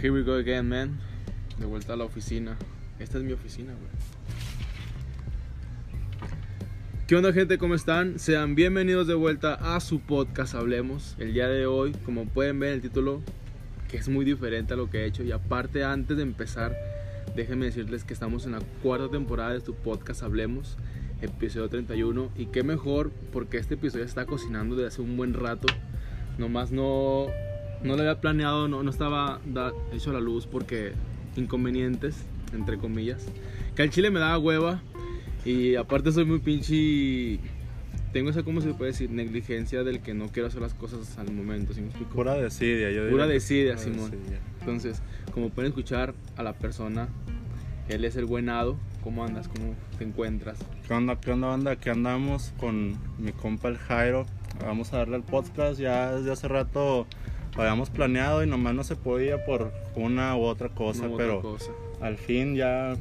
[0.00, 1.00] Here we go again, man.
[1.58, 2.56] De vuelta a la oficina.
[3.00, 3.90] Esta es mi oficina, güey.
[7.08, 7.58] ¿Qué onda, gente?
[7.58, 8.20] ¿Cómo están?
[8.20, 11.16] Sean bienvenidos de vuelta a su podcast Hablemos.
[11.18, 13.22] El día de hoy, como pueden ver en el título,
[13.88, 15.24] que es muy diferente a lo que he hecho.
[15.24, 16.76] Y aparte, antes de empezar,
[17.34, 20.76] déjenme decirles que estamos en la cuarta temporada de su podcast Hablemos,
[21.22, 22.30] episodio 31.
[22.36, 25.66] Y qué mejor, porque este episodio está cocinando desde hace un buen rato.
[26.38, 27.26] Nomás no,
[27.82, 30.92] no lo había planeado, no, no estaba da- hecho a la luz porque
[31.36, 32.16] inconvenientes,
[32.52, 33.26] entre comillas.
[33.76, 34.82] Que al chile me daba hueva.
[35.44, 37.38] Y aparte soy muy pinche...
[38.12, 39.10] Tengo esa, ¿cómo se puede decir?
[39.10, 42.14] Negligencia del que no quiero hacer las cosas al momento, ¿sí me explico?
[42.14, 44.12] Pura desidia, yo diría Pura desidia, Simón.
[44.60, 47.08] Entonces, como pueden escuchar a la persona,
[47.88, 48.78] él es el buenado.
[49.04, 49.48] ¿Cómo andas?
[49.48, 50.58] ¿Cómo te encuentras?
[50.86, 51.72] ¿Qué onda, qué onda, banda?
[51.72, 54.26] Aquí andamos con mi compa el Jairo.
[54.64, 55.78] Vamos a darle al podcast.
[55.78, 57.06] Ya desde hace rato
[57.58, 61.42] lo habíamos planeado y nomás no se podía por una u otra cosa, otra pero
[61.42, 61.72] cosa.
[62.00, 62.94] al fin ya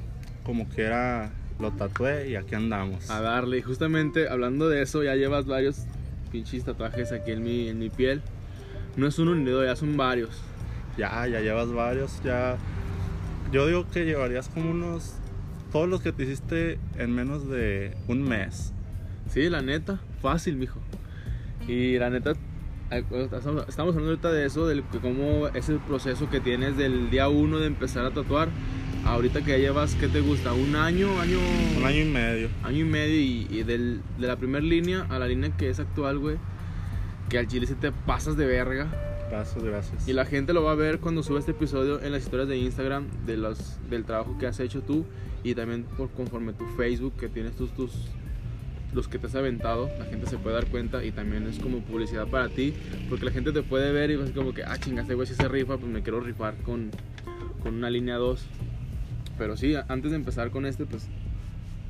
[0.43, 3.09] como que era lo tatué y aquí andamos.
[3.11, 3.59] A darle.
[3.59, 5.83] Y justamente hablando de eso, ya llevas varios
[6.31, 8.21] pinches tatuajes aquí en mi, en mi piel.
[8.95, 10.41] No es uno ni dos, ya son varios.
[10.97, 12.57] Ya, ya llevas varios, ya.
[13.51, 15.13] Yo digo que llevarías como unos.
[15.71, 18.73] Todos los que te hiciste en menos de un mes.
[19.29, 20.79] Sí, la neta, fácil, mijo.
[21.67, 22.33] Y la neta,
[22.91, 27.59] estamos hablando ahorita de eso, que cómo es el proceso que tienes del día uno
[27.59, 28.49] de empezar a tatuar.
[29.05, 30.53] Ahorita que ya llevas, ¿qué te gusta?
[30.53, 31.19] ¿Un año?
[31.19, 31.37] ¿Año?
[31.77, 32.49] Un año y medio.
[32.63, 35.79] año y medio y, y del- de la primera línea a la línea que es
[35.79, 36.37] actual, güey.
[37.29, 38.87] Que al chile se te pasas de verga.
[39.29, 40.07] Gracias, gracias.
[40.07, 42.57] Y la gente lo va a ver cuando sube este episodio en las historias de
[42.57, 45.05] Instagram de los, del trabajo que has hecho tú
[45.43, 47.91] y también por conforme tu Facebook que tienes tus, tus
[48.93, 51.79] los que te has aventado, la gente se puede dar cuenta y también es como
[51.79, 52.73] publicidad para ti,
[53.09, 55.27] porque la gente te puede ver y va a ser como que, ah, chingaste, güey,
[55.27, 56.91] si se rifa, pues me quiero rifar con,
[57.61, 58.45] con una línea 2.
[59.37, 61.07] Pero sí, antes de empezar con este, pues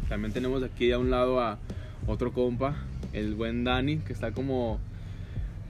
[0.09, 1.59] también tenemos aquí a un lado a
[2.07, 2.75] otro compa,
[3.13, 4.79] el buen Dani, que está como...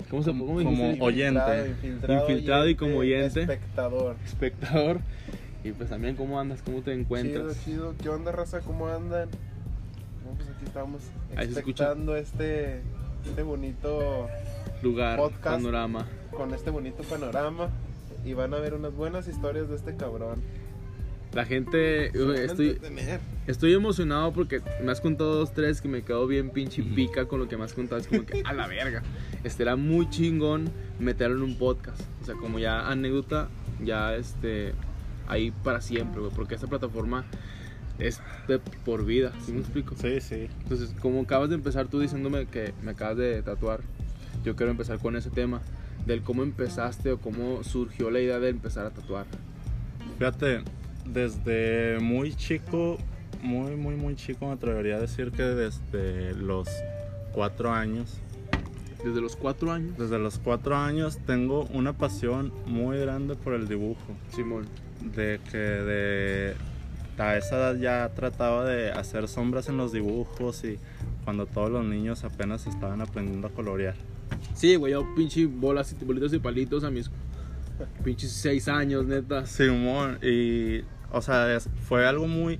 [0.09, 1.03] ¿Cómo se Como- cómo como dijiste?
[1.03, 1.75] oyente.
[1.83, 3.41] Infiltrado y como oyente.
[3.41, 4.15] Espectador.
[4.25, 4.99] espectador.
[5.63, 7.65] Y pues también cómo andas, cómo te Chido, encuentras.
[7.65, 7.93] chido.
[8.01, 8.61] ¿Qué onda, raza?
[8.61, 9.27] ¿Cómo andan?
[10.37, 11.01] Pues aquí estamos
[11.37, 12.81] expectando este,
[13.25, 14.27] este bonito,
[14.81, 15.43] Lugar, Podcast.
[15.43, 16.07] panorama.
[16.31, 17.69] con este bonito panorama.
[18.25, 20.41] Y van a ver unas buenas historias de este cabrón.
[21.33, 22.07] La gente,
[22.43, 22.79] estoy,
[23.47, 27.39] estoy emocionado porque me has contado dos, tres que me quedo bien pinche pica con
[27.39, 28.01] lo que me has contado.
[28.01, 29.03] Es como que a la verga.
[29.43, 32.01] Este era muy chingón meterlo en un podcast.
[32.21, 33.49] O sea, como ya anécdota,
[33.83, 34.73] ya este,
[35.27, 36.31] ahí para siempre, güey.
[36.33, 37.25] Porque esta plataforma
[37.99, 39.95] es de por vida, ¿sí me explico?
[39.99, 40.47] Sí, sí.
[40.63, 43.81] Entonces, como acabas de empezar tú diciéndome que me acabas de tatuar,
[44.43, 45.61] yo quiero empezar con ese tema,
[46.05, 49.25] del cómo empezaste o cómo surgió la idea de empezar a tatuar.
[50.17, 50.61] Fíjate,
[51.05, 52.97] desde muy chico,
[53.41, 56.69] muy, muy, muy chico, me atrevería a decir que desde los
[57.33, 58.19] cuatro años,
[59.03, 59.97] Desde los cuatro años.
[59.97, 64.15] desde los cuatro años tengo una pasión muy grande por el dibujo.
[64.33, 64.65] Simón.
[65.15, 66.53] De que de
[67.17, 70.77] a esa edad ya trataba de hacer sombras en los dibujos y
[71.23, 73.95] cuando todos los niños apenas estaban aprendiendo a colorear.
[74.53, 77.09] Sí, güey, yo pinche bolas y bolitas y palitos a mis
[78.03, 79.45] pinches seis años, neta.
[79.45, 82.59] Simón, y o sea, fue algo muy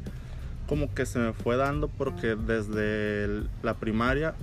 [0.68, 4.36] como que se me fue dando porque desde la primaria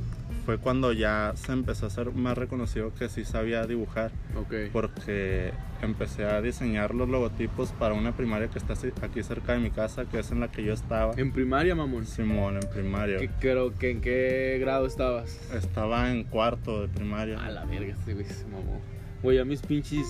[0.44, 4.71] fue cuando ya se empezó a ser más reconocido que sí sabía dibujar Ok.
[4.72, 9.71] porque empecé a diseñar los logotipos para una primaria que está aquí cerca de mi
[9.71, 11.15] casa, que es en la que yo estaba.
[11.16, 12.06] En primaria, mamón.
[12.06, 13.19] Simón, en primaria.
[13.19, 15.38] ¿Qué, creo que en qué grado estabas?
[15.53, 17.38] Estaba en cuarto de primaria.
[17.44, 18.81] A la verga, este güey se mamó.
[19.22, 20.06] Güey, a mis pinches.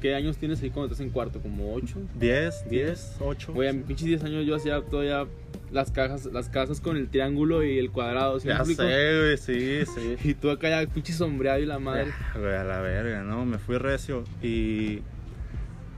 [0.00, 1.40] ¿Qué años tienes ahí cuando estás en cuarto?
[1.40, 1.96] ¿Como ocho?
[2.18, 3.52] 10, 10, 8.
[3.52, 5.26] Güey, a mis pinches 10 años yo hacía todavía
[5.70, 9.84] las cajas, las casas con el triángulo y el cuadrado, ¿sí Ya sé, güey, sí,
[9.86, 10.16] sí.
[10.28, 12.12] Y tú acá ya pinche sombreado y la madre.
[12.34, 13.44] Güey, a la verga, ¿no?
[13.44, 14.24] Me fui recio.
[14.42, 15.02] Y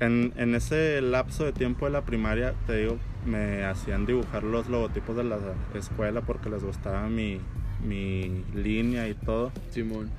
[0.01, 4.69] en, en ese lapso de tiempo de la primaria, te digo, me hacían dibujar los
[4.69, 5.39] logotipos de la
[5.75, 7.41] escuela porque les gustaba mi,
[7.87, 9.53] mi línea y todo.
[9.71, 10.11] Simón.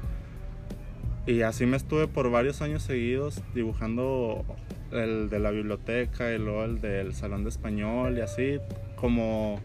[1.26, 4.44] Y así me estuve por varios años seguidos dibujando
[4.92, 8.60] el de la biblioteca y luego el del salón de español y así
[8.96, 9.62] como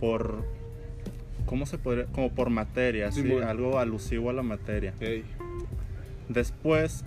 [0.00, 0.44] por
[1.46, 2.06] ¿cómo se podría?
[2.06, 3.44] como por materia, así, Simón.
[3.44, 4.94] algo alusivo a la materia.
[5.00, 5.24] Ey.
[6.28, 7.04] Después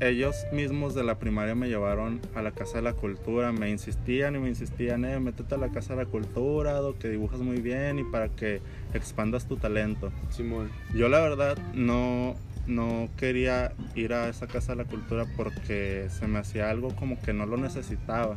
[0.00, 4.36] ellos mismos de la primaria me llevaron a la Casa de la Cultura, me insistían
[4.36, 7.60] y me insistían, eh, métete a la Casa de la Cultura, do, que dibujas muy
[7.60, 8.60] bien y para que
[8.92, 10.12] expandas tu talento.
[10.30, 10.70] Simón.
[10.94, 12.34] Yo la verdad no,
[12.66, 17.20] no quería ir a esa casa de la cultura porque se me hacía algo como
[17.20, 18.36] que no lo necesitaba.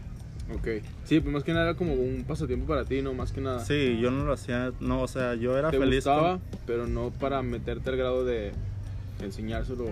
[0.54, 0.68] Ok.
[1.04, 3.14] Sí, pues más que nada era como un pasatiempo para ti, ¿no?
[3.14, 3.60] Más que nada.
[3.66, 6.04] Sí, yo no lo hacía, no, o sea, yo era Te feliz.
[6.06, 8.54] con- gustaba, pero no para meterte al grado de
[9.22, 9.86] enseñárselo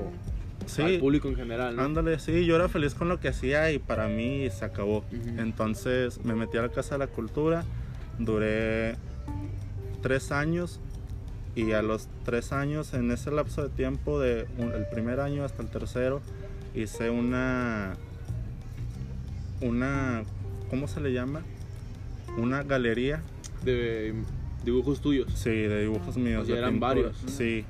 [0.66, 1.84] Sí, al público en general, ¿no?
[1.84, 5.04] Ándale, sí, yo era feliz con lo que hacía y para mí se acabó.
[5.38, 7.64] Entonces me metí a la Casa de la Cultura,
[8.18, 8.96] duré
[10.02, 10.80] tres años
[11.56, 15.44] y a los tres años, en ese lapso de tiempo, de un- el primer año
[15.46, 16.22] hasta el tercero,
[16.74, 17.96] hice una,
[19.62, 20.24] una,
[20.70, 21.42] ¿cómo se le llama?
[22.38, 23.22] Una galería,
[23.64, 24.14] De
[24.66, 25.32] dibujos tuyos.
[25.36, 26.44] sí, de dibujos míos.
[26.44, 26.88] O sea, de eran pintura.
[26.90, 27.18] varios.
[27.28, 27.64] Sí,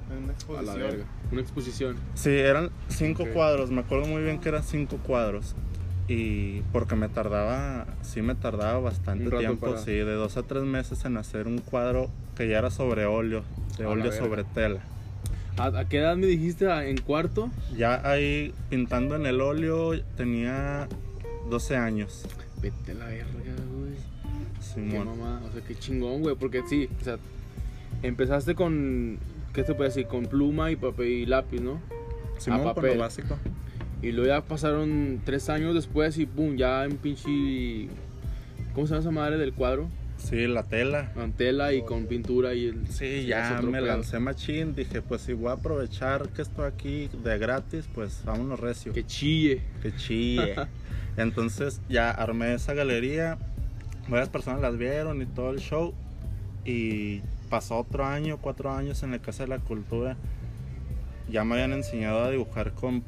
[0.58, 1.06] A la verga.
[1.32, 1.96] Una exposición.
[2.16, 5.56] Sí, eran cinco cuadros, me acuerdo muy bien que eran cinco cuadros.
[6.08, 10.64] Y porque me tardaba, sí me tardaba bastante tiempo, para- sí, de dos a tres
[10.64, 13.44] meses en hacer un cuadro que ya era sobre óleo,
[13.78, 14.80] de A óleo sobre tela.
[15.58, 16.70] ¿A, a qué edad me dijiste?
[16.72, 17.50] ¿A- ¿En cuarto?
[17.78, 20.88] Ya ahí pintando en el óleo tenía
[21.50, 22.26] 12 años.
[22.62, 23.94] Vete a la verga, güey.
[24.58, 25.06] Qué Simón.
[25.08, 25.42] mamá.
[25.48, 26.36] O sea, qué chingón, güey.
[26.36, 27.18] Porque sí, o sea,
[28.04, 29.18] empezaste con.
[29.54, 30.08] ¿Qué te puede decir?
[30.08, 31.80] Con pluma y papel y lápiz, ¿no?
[32.38, 32.96] Simón con papel.
[32.96, 33.38] lo básico.
[34.02, 37.88] Y luego ya pasaron tres años después y pum, ya en pinche.
[38.74, 39.88] ¿Cómo se llama esa madre del cuadro?
[40.18, 41.12] Sí, la tela.
[41.14, 42.88] Con tela y con pintura y el.
[42.88, 43.86] Sí, ya me pedo.
[43.88, 48.60] lancé machín, dije, pues si voy a aprovechar que estoy aquí de gratis, pues vámonos
[48.60, 48.94] recio.
[48.94, 49.62] Que chille.
[49.82, 50.56] Que chille.
[51.18, 53.38] Entonces ya armé esa galería,
[54.08, 55.94] varias personas las vieron y todo el show.
[56.66, 60.18] Y pasó otro año, cuatro años en la Casa de la Cultura.
[61.30, 63.04] Ya me habían enseñado a dibujar con,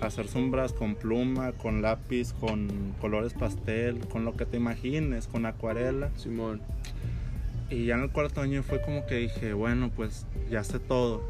[0.00, 5.46] hacer sombras con pluma, con lápiz, con colores pastel, con lo que te imagines, con
[5.46, 6.10] acuarela.
[6.16, 6.60] Simón.
[7.68, 11.22] Y ya en el cuarto año fue como que dije, bueno, pues ya sé todo.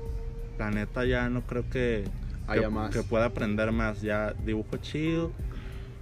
[0.59, 2.05] La neta ya no creo que,
[2.47, 2.91] Haya que, más.
[2.91, 4.03] que pueda aprender más.
[4.03, 5.33] Ya dibujo chido.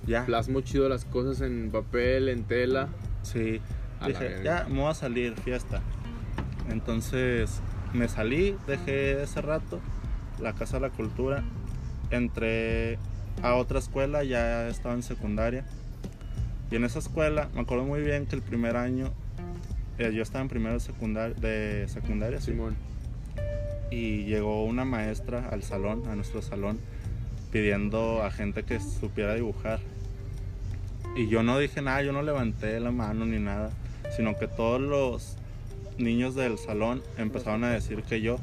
[0.06, 0.26] Ya.
[0.26, 2.88] Plasmo chido las cosas en papel, en tela.
[3.23, 3.61] Sí.
[4.00, 5.81] A Dije, ya me voy a salir, fiesta.
[6.71, 7.61] Entonces
[7.93, 9.81] me salí, dejé ese rato
[10.41, 11.43] la Casa de la Cultura.
[12.10, 12.99] Entré
[13.43, 15.64] a otra escuela, ya estaba en secundaria.
[16.70, 19.10] Y en esa escuela, me acuerdo muy bien que el primer año,
[19.99, 22.52] eh, yo estaba en primero de secundaria, de secundaria sí.
[22.52, 22.76] Simón.
[23.90, 26.78] y llegó una maestra al salón, a nuestro salón,
[27.50, 29.81] pidiendo a gente que supiera dibujar.
[31.16, 33.70] Y yo no dije nada, yo no levanté la mano ni nada,
[34.14, 35.37] sino que todos los
[35.96, 38.38] niños del salón empezaron a decir que yo.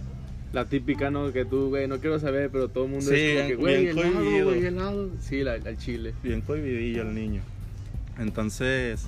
[0.56, 1.34] La típica, ¿no?
[1.34, 3.60] Que tú, güey, no quiero saber, pero todo el mundo Sí, es como que, bien-
[3.60, 4.46] güey, bien helado, cohibido.
[4.46, 5.10] güey, helado.
[5.19, 6.13] Sí, la, al chile.
[6.24, 7.42] bien cohibidillo el niño.
[8.18, 9.07] Entonces,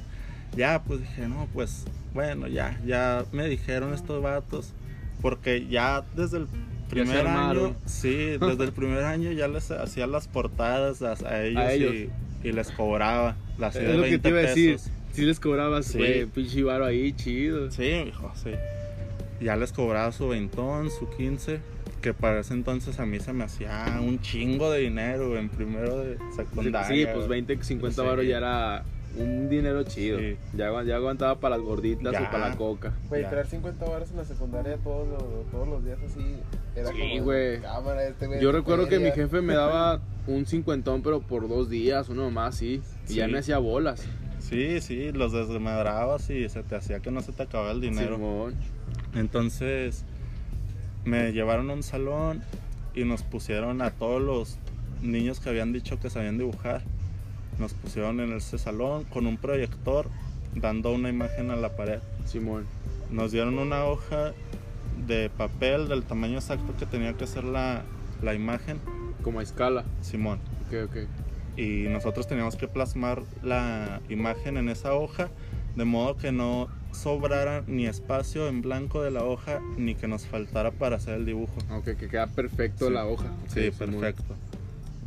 [0.56, 4.74] ya pues dije, no, pues bueno, ya, ya me dijeron estos vatos,
[5.22, 6.48] porque ya desde el
[6.90, 11.62] primer año, sí, desde el primer año ya les hacía las portadas a, a ellos,
[11.62, 11.94] A ellos.
[12.44, 14.72] Y, y les cobraba, las Es de lo que 20 te iba a decir.
[14.76, 14.92] pesos.
[15.14, 15.98] Si les cobrabas, Sí.
[15.98, 17.72] güey, pinche varo ahí, chido.
[17.72, 18.52] Sí, hijo, sí.
[19.39, 21.60] Ya les cobraba su veintón, su 15,
[22.01, 26.00] que para ese entonces a mí se me hacía un chingo de dinero en primero
[26.00, 26.84] de secundaria.
[26.88, 28.07] Sí, pues 20, 50 Sí.
[28.07, 28.84] varos ya era
[29.18, 30.19] un dinero chido.
[30.19, 30.38] Sí.
[30.56, 32.22] Ya, ya aguantaba para las gorditas Ya.
[32.24, 32.94] o para la coca.
[33.10, 36.36] Güey, traer 50 baros en la secundaria todos los, todos los días así.
[36.75, 37.24] Era Sí, como.
[37.25, 37.60] güey.
[37.62, 38.42] Cámara, este güey.
[38.42, 39.24] Yo recuerdo que mi feria".
[39.25, 42.82] jefe me daba un cincuentón, pero por dos días, uno más, sí.
[43.10, 43.32] Y ya Sí.
[43.32, 44.03] me hacía bolas.
[44.39, 48.15] Sí, sí, los desmadrabas y se te hacía que no se te acababa el dinero.
[48.15, 48.53] Simón.
[49.16, 50.04] Entonces
[51.06, 52.44] me llevaron a un salón
[52.94, 54.58] y nos pusieron a todos los
[55.02, 56.82] niños que habían dicho que sabían dibujar.
[57.60, 60.10] Nos pusieron en ese salón con un proyector
[60.56, 62.00] dando una imagen a la pared.
[62.26, 62.66] Simón.
[63.10, 64.34] Nos dieron una hoja
[65.08, 67.84] de papel del tamaño exacto que tenía que ser la,
[68.22, 68.80] la imagen,
[69.24, 69.86] Como a escala.
[70.02, 70.40] Simón.
[70.68, 70.98] Ok, ok.
[71.56, 75.30] y nosotros teníamos que plasmar la imagen en esa hoja
[75.76, 80.25] de modo que no sobrara ni espacio en blanco de la hoja ni que nos
[80.25, 81.54] faltara para hacer el dibujo.
[81.72, 82.94] Ok, que queda perfecto Sí.
[82.94, 83.25] la hoja.
[83.48, 84.36] Sí, perfecto.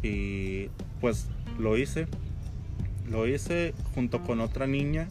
[0.02, 0.68] Y
[1.00, 1.26] pues
[1.59, 2.06] lo hice.
[3.11, 5.09] Lo hice junto con otra niña.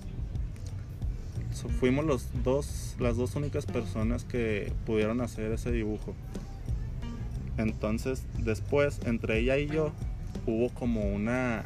[1.80, 6.16] Fuimos los dos, las dos únicas personas que pudieron hacer ese dibujo.
[7.58, 9.92] Entonces, después, entre ella y yo,
[10.46, 11.64] hubo como una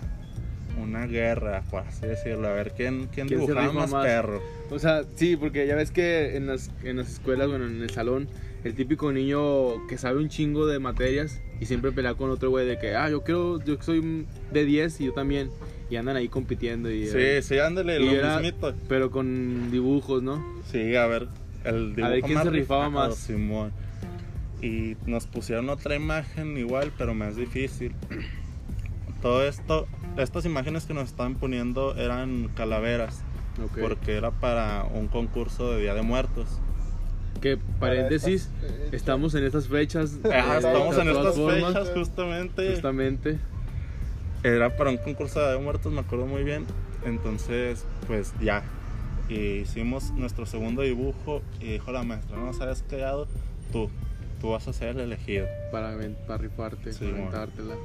[0.83, 4.05] una guerra, por así decirlo, a ver quién, quién, ¿Quién dibujaba más, más?
[4.05, 4.41] perro.
[4.69, 7.89] O sea, sí, porque ya ves que en las, en las escuelas, bueno, en el
[7.89, 8.27] salón,
[8.63, 12.65] el típico niño que sabe un chingo de materias y siempre pelea con otro güey
[12.65, 15.49] de que, ah, yo quiero, yo soy de 10 y yo también.
[15.89, 17.05] Y andan ahí compitiendo y...
[17.07, 18.73] Sí, sí, ándale, lo era- mismito.
[18.87, 20.43] Pero con dibujos, ¿no?
[20.71, 21.27] Sí, a ver,
[21.65, 23.17] el dibujo ver quién más se rifaba rifado, más.
[23.17, 23.71] Simón.
[24.61, 27.93] y nos pusieron otra imagen igual, pero más difícil.
[29.23, 29.87] Todo esto,
[30.17, 33.21] estas imágenes que nos estaban poniendo eran calaveras,
[33.63, 33.79] Ok.
[33.81, 36.45] porque era para un concurso de Día de Muertos.
[37.41, 38.49] Que paréntesis,
[38.91, 40.19] estamos en estas fechas.
[40.25, 42.71] Ajá, estamos en estas formas, fechas justamente.
[42.71, 43.39] Justamente.
[44.43, 46.65] Era para un concurso de Día de Muertos, me acuerdo muy bien.
[47.05, 48.61] Entonces, pues ya.
[49.29, 53.27] Hicimos nuestro segundo dibujo y dijo la maestra, no sabes qué dado,
[53.71, 53.89] tú,
[54.41, 55.47] tú vas a ser el elegido.
[55.71, 55.95] Para,
[56.27, 57.27] para rifarte, Sí, para bueno.
[57.37, 57.75] aventártela.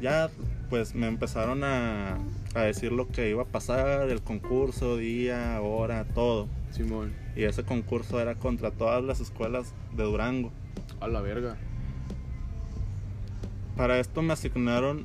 [0.00, 0.30] ya
[0.68, 2.18] pues me empezaron a,
[2.54, 6.48] a decir lo que iba a pasar, el concurso, día, hora, todo.
[6.70, 7.12] Simón.
[7.36, 10.52] Y ese concurso era contra todas las escuelas de Durango.
[11.00, 11.56] A la verga.
[13.76, 15.04] Para esto me asignaron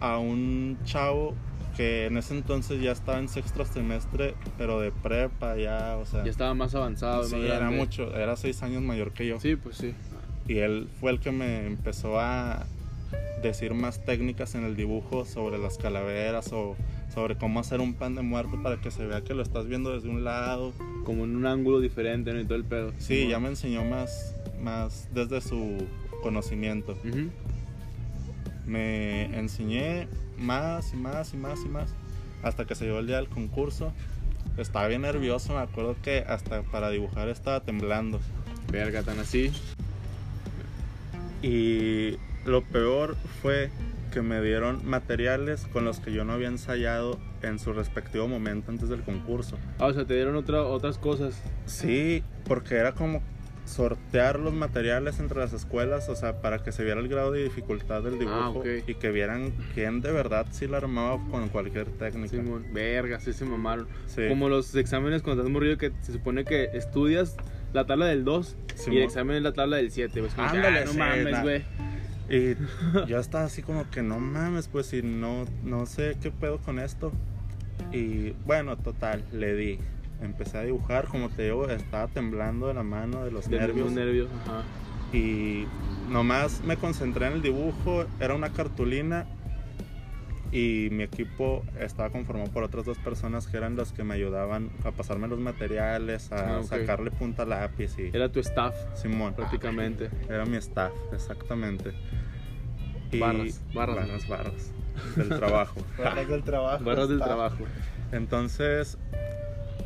[0.00, 1.34] a un chavo
[1.76, 6.24] que en ese entonces ya estaba en sexto semestre, pero de prepa ya, o sea,
[6.24, 9.40] Ya estaba más avanzado, sí, más era mucho, era seis años mayor que yo.
[9.40, 9.94] Sí, pues sí.
[10.48, 12.66] Y él fue el que me empezó a
[13.42, 16.76] decir más técnicas en el dibujo sobre las calaveras o
[17.12, 19.92] sobre cómo hacer un pan de muerto para que se vea que lo estás viendo
[19.92, 20.72] desde un lado.
[21.04, 22.40] Como en un ángulo diferente, ¿no?
[22.40, 22.92] Y todo el pedo.
[22.98, 25.86] Sí, ya me enseñó más, más desde su
[26.22, 26.96] conocimiento.
[28.66, 30.06] Me enseñé
[30.38, 31.94] más y más y más y más
[32.42, 33.92] hasta que se llegó el día del concurso.
[34.56, 38.20] Estaba bien nervioso, me acuerdo que hasta para dibujar estaba temblando.
[38.70, 39.52] Verga, tan así.
[41.42, 43.70] Y lo peor fue
[44.12, 48.70] que me dieron materiales con los que yo no había ensayado en su respectivo momento
[48.72, 49.56] antes del concurso.
[49.78, 51.40] Ah, o sea, te dieron otra, otras cosas.
[51.66, 53.22] Sí, porque era como
[53.66, 57.44] sortear los materiales entre las escuelas, o sea, para que se viera el grado de
[57.44, 58.66] dificultad del dibujo Ah, ok.
[58.88, 62.28] y que vieran quién de verdad sí la armaba con cualquier técnica.
[62.30, 62.66] Simón.
[62.72, 63.86] Verga, sí se mamaron.
[64.06, 64.22] Sí.
[64.28, 67.36] Como los exámenes cuando estás morrido que se supone que estudias
[67.72, 68.56] la tabla del 2
[68.90, 70.18] y el examen es la tabla del 7.
[70.20, 71.62] Pues Ándale, ah, no sí, mames, güey.
[72.30, 72.54] Y
[73.08, 76.78] yo estaba así como que no mames, pues si no, no sé qué pedo con
[76.78, 77.12] esto.
[77.92, 79.78] Y bueno, total, le di.
[80.22, 83.90] Empecé a dibujar, como te digo, estaba temblando de la mano de los De nervios.
[83.90, 84.28] nervios.
[84.30, 84.46] nervios.
[84.46, 84.62] Ajá.
[85.16, 85.66] Y
[86.08, 89.26] nomás me concentré en el dibujo, era una cartulina
[90.52, 94.70] y mi equipo estaba conformado por otras dos personas que eran las que me ayudaban
[94.84, 99.34] a pasarme los materiales, a Ah, sacarle punta al lápiz y Era tu staff, Simón.
[99.34, 100.10] prácticamente.
[100.28, 101.92] Era mi staff, exactamente.
[103.12, 105.80] Y- Barras, barras, barras, barras del trabajo.
[105.98, 106.84] Barras del trabajo.
[106.84, 107.64] Barras del trabajo.
[108.12, 108.98] Entonces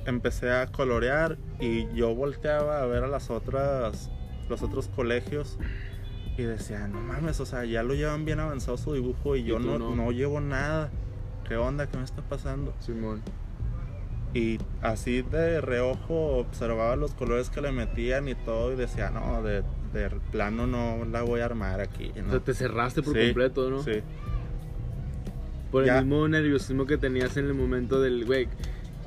[0.07, 4.11] empecé a colorear y yo volteaba a ver a las otras,
[4.49, 5.59] los otros colegios
[6.37, 9.45] y decía, no mames, o sea, ya lo llevan bien avanzado su dibujo y, Y
[9.45, 9.95] yo no, no.
[9.95, 10.91] no llevo nada.
[11.49, 11.87] ¿Qué onda?
[11.89, 12.75] ¿Qué me está pasando?
[12.81, 13.23] Simón.
[14.33, 19.43] Y así de reojo observaba los colores que le metían y todo y decía, no,
[19.43, 19.63] de,
[19.93, 22.11] de plano no la voy a armar aquí.
[22.19, 22.31] O ¿no?".
[22.31, 23.83] sea, te cerraste por Sí, completo, ¿no?
[23.83, 24.01] Sí.
[25.71, 28.49] Por el mismo nerviosismo que tenías en el momento del, güey,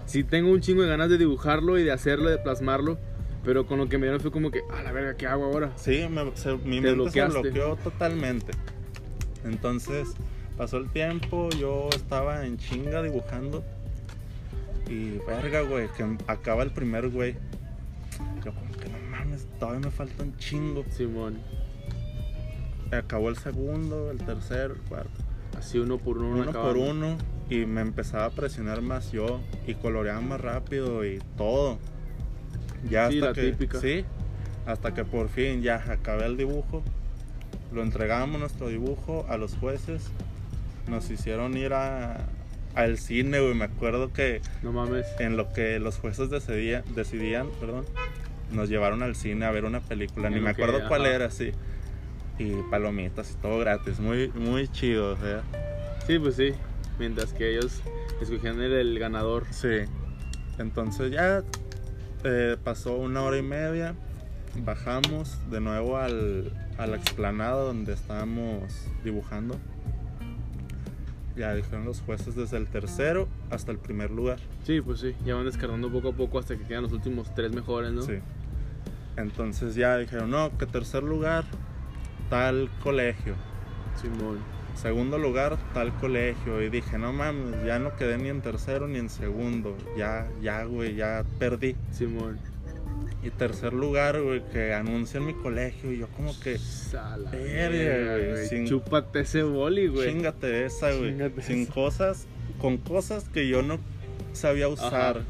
[0.05, 2.97] sí tengo un chingo de ganas de dibujarlo y de hacerlo, de plasmarlo,
[3.47, 5.71] pero con lo que me dieron fue como que, a la verga, ¿qué hago ahora?
[5.77, 7.39] Sí, me- se- mi Te mente se bloqueaste.
[7.39, 8.51] bloqueó totalmente.
[9.45, 10.09] Entonces
[10.57, 13.63] pasó el tiempo, yo estaba en chinga dibujando.
[14.89, 17.35] Y verga, güey, que acaba el primer güey.
[18.43, 20.83] Yo como que no mames, todavía me falta un chingo.
[20.89, 21.37] Simón,
[22.91, 25.11] Acabó el segundo, el tercer, el cuarto.
[25.57, 27.17] así uno por uno, Uno por uno.
[27.49, 29.39] Y me empezaba a presionar más yo.
[29.65, 31.79] Y coloreaba más rápido y todo.
[32.89, 33.79] Ya Sí, hasta la que, típica.
[33.79, 34.05] Sí,
[34.65, 36.83] hasta que por fin ya acabé el dibujo.
[37.73, 40.09] Lo entregamos nuestro dibujo a los jueces.
[40.87, 42.25] Nos hicieron ir a,
[42.75, 43.53] al cine, güey.
[43.55, 45.05] Me acuerdo que No mames.
[45.19, 47.85] en lo que los jueces decidía- decidían, perdón,
[48.51, 50.27] nos llevaron al cine a ver una película.
[50.29, 51.13] En Ni me que- acuerdo cuál ajá.
[51.15, 51.51] era, sí.
[52.39, 53.99] Y palomitas y todo gratis.
[53.99, 55.41] Muy, muy chido, o sea.
[56.05, 56.53] Sí, pues sí.
[56.99, 57.81] Mientras que ellos
[58.21, 59.45] escogían el, el ganador.
[59.51, 59.79] Sí.
[60.57, 61.43] Entonces ya
[62.23, 63.95] eh, pasó una hora y media.
[64.63, 68.63] Bajamos de nuevo al, a la explanada donde estábamos
[69.03, 69.57] dibujando.
[71.35, 74.39] Ya dijeron los jueces desde el tercero hasta el primer lugar.
[74.63, 75.15] Sí, pues sí.
[75.23, 78.01] Ya van descargando poco a poco hasta que quedan los últimos tres mejores, ¿no?
[78.01, 78.19] Sí.
[79.17, 81.45] Entonces ya dijeron, no, que tercer lugar,
[82.29, 83.35] tal colegio.
[84.01, 84.56] Simón.
[84.81, 86.61] Segundo lugar, tal colegio.
[86.61, 89.75] Y dije, no mames, ya no quedé ni en tercero ni en segundo.
[89.97, 91.75] Ya, ya, güey, ya perdí.
[91.91, 92.39] Simón.
[93.23, 95.91] Y tercer lugar, güey, que anuncian mi colegio.
[95.91, 97.31] Y yo como que, Sala.
[97.31, 100.09] Verga, güey, sin- Chúpate ese boli, güey.
[100.13, 101.15] chingate esa, güey.
[101.41, 101.73] Sin esa.
[101.73, 102.27] cosas,
[102.59, 103.79] con cosas que yo no
[104.33, 105.23] sabía usar.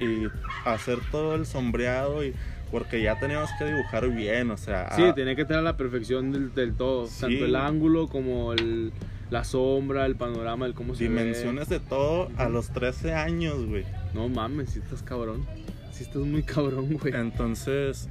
[0.00, 0.26] Y
[0.64, 2.34] hacer todo el sombreado y
[2.72, 4.90] Porque ya teníamos que dibujar bien, o sea.
[4.96, 7.06] Sí, ah, tenía que estar a la perfección del, del todo.
[7.06, 7.20] Sí.
[7.20, 8.92] Tanto el ángulo como el,
[9.30, 11.10] la sombra, el panorama, el cómo se ve.
[11.10, 13.84] dimensiones de todo a los 13 años, güey.
[14.14, 15.46] No mames, si estás cabrón.
[15.92, 17.14] Si estás muy cabrón, güey.
[17.14, 18.08] Entonces,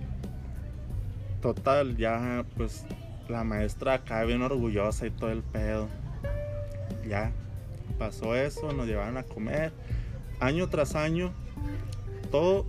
[1.41, 2.85] total, ya pues
[3.27, 5.89] la maestra acá bien orgullosa y todo el pedo.
[7.07, 7.31] Ya
[7.97, 9.71] pasó eso, nos llevaron a comer.
[10.39, 11.33] Año tras año,
[12.31, 12.65] todo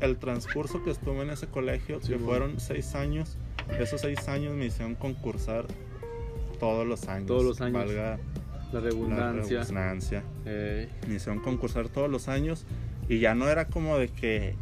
[0.00, 2.26] el transcurso que estuve en ese colegio, Sí, que bueno.
[2.26, 3.36] fueron seis años,
[3.78, 5.66] esos seis años me hicieron concursar
[6.58, 7.26] todos los años.
[7.26, 7.74] Todos los años.
[7.86, 8.18] Valga
[8.72, 9.60] La la redundancia.
[9.60, 12.64] redundancia Eh, me hicieron concursar todos los años
[13.08, 14.54] y ya no era como de que,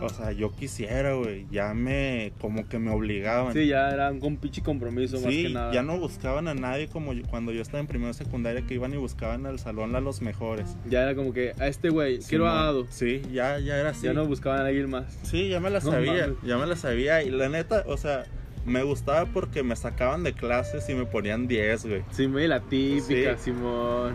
[0.00, 3.52] o sea, yo quisiera, güey, ya me, como que me obligaban.
[3.52, 5.72] sí, ya era un pinche compromiso más Sí, que nada.
[5.72, 8.92] ya no buscaban a nadie como yo- cuando yo estaba en primero secundaria que iban
[8.94, 10.76] y buscaban al salón a los mejores.
[10.88, 12.58] Ya era como que a este güey, quiero Simón.
[12.58, 12.86] a Ado.
[12.90, 14.06] Sí, ya, ya era así.
[14.06, 15.18] Ya no buscaban a alguien más.
[15.22, 16.36] Sí, ya me la No sabía, mames.
[16.44, 18.24] ya me la sabía y la neta, o sea,
[18.66, 22.02] me gustaba porque me sacaban de clases y me ponían 10, güey.
[22.10, 23.44] Sí, me la típica, Sí.
[23.46, 24.12] Simón.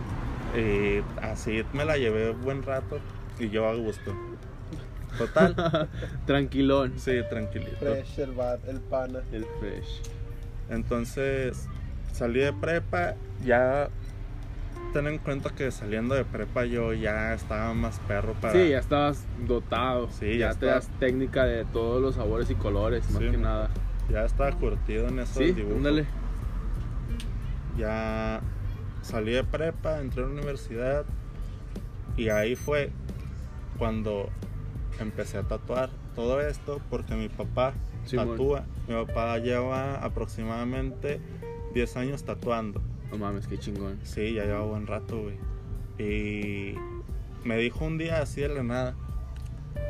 [0.56, 3.00] Y así me la llevé buen rato
[3.40, 4.14] y yo a gusto.
[5.18, 5.56] Total,
[6.26, 6.94] Tranquilón.
[6.98, 7.78] sí, tranquilito.
[7.78, 9.20] Fresh, el bar, el pana.
[9.32, 10.02] El fresh.
[10.70, 11.68] Entonces
[12.12, 13.16] salí de prepa,
[13.46, 13.90] ya
[14.94, 18.54] ten en cuenta que saliendo de prepa yo ya estaba más perro para...
[18.54, 20.10] Sí, ya estabas dotado.
[20.12, 23.38] Sí, ya ya te das técnica de todos los sabores y colores, más Sí, que
[23.38, 23.70] nada.
[24.10, 25.78] ya estaba curtido en esos Sí, dibujos.
[25.78, 26.06] ándale.
[27.78, 28.42] Ya
[29.02, 31.06] salí de prepa, entré a la universidad
[32.16, 32.92] y ahí fue
[33.80, 34.30] cuando
[35.00, 37.74] empecé a tatuar todo esto porque mi papá
[38.06, 38.30] Simón.
[38.32, 38.66] tatúa.
[38.88, 41.20] Mi papá lleva aproximadamente
[41.74, 42.82] 10 años tatuando.
[43.12, 44.00] No mames, qué chingón.
[44.04, 45.38] Sí, ya lleva buen rato, güey.
[46.00, 46.76] Y
[47.44, 48.96] me dijo un día así de la nada,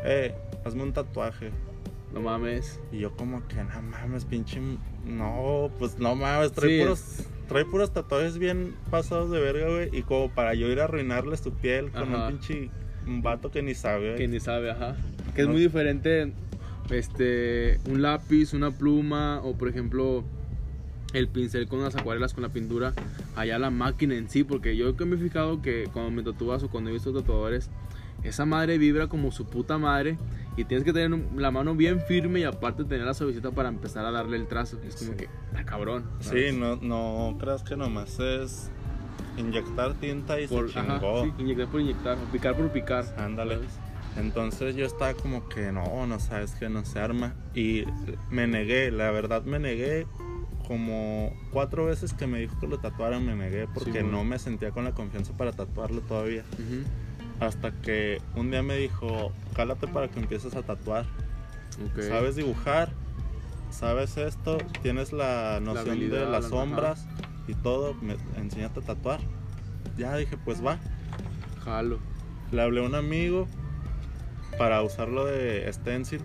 [0.03, 1.51] eh, hazme un tatuaje.
[2.13, 2.79] No mames.
[2.91, 4.61] Y yo como que, no mames, pinche...
[5.05, 9.89] No, pues no mames, trae, Sí, puros, trae puros tatuajes bien pasados de verga, güey.
[9.91, 12.27] Y como para yo ir a arruinarle su piel con Ajá.
[12.27, 12.69] un pinche
[13.07, 14.95] un vato que ni sabe, que ni sabe, ajá.
[15.35, 15.53] Que es No.
[15.53, 16.31] muy diferente
[16.89, 20.23] este un lápiz, una pluma o por ejemplo
[21.13, 22.93] el pincel con las acuarelas con la pintura,
[23.35, 26.63] allá la máquina en sí, porque yo que me he fijado que cuando me tatúas
[26.63, 27.69] o cuando he visto tatuadores,
[28.23, 30.17] esa madre vibra como su puta madre
[30.57, 34.05] y tienes que tener la mano bien firme y aparte tener la suavecita para empezar
[34.05, 34.79] a darle el trazo.
[34.87, 35.17] Es como Sí.
[35.17, 36.05] que, ah, cabrón.
[36.19, 38.71] Sí, no, no creas que nomás es
[39.37, 41.23] inyectar tinta y por, se ajá, chingó.
[41.25, 43.05] sí, inyectar por inyectar, o picar por picar.
[43.17, 43.55] Ándale.
[43.55, 43.69] ¿sabes?
[44.17, 47.33] Entonces yo estaba como que no, no sabes que no se arma.
[47.55, 47.83] Y
[48.29, 50.05] me negué, la verdad me negué.
[50.67, 54.39] Como cuatro veces que me dijo que lo tatuara me negué porque Sí, no me
[54.39, 56.43] sentía con la confianza para tatuarlo todavía.
[56.53, 56.83] Ujú.
[57.45, 61.05] Hasta que un día me dijo, cálate para que empieces a tatuar.
[61.91, 62.03] Ok.
[62.03, 62.91] Sabes dibujar,
[63.71, 66.49] sabes esto, tienes la noción habilidad, de la- las ajá.
[66.55, 67.07] sombras
[67.47, 69.19] y todo, me enséñate a tatuar.
[69.97, 70.79] Ya dije, pues va.
[71.63, 71.99] Jalo.
[72.51, 73.47] Le hablé a un amigo
[74.57, 76.21] para usarlo de stencil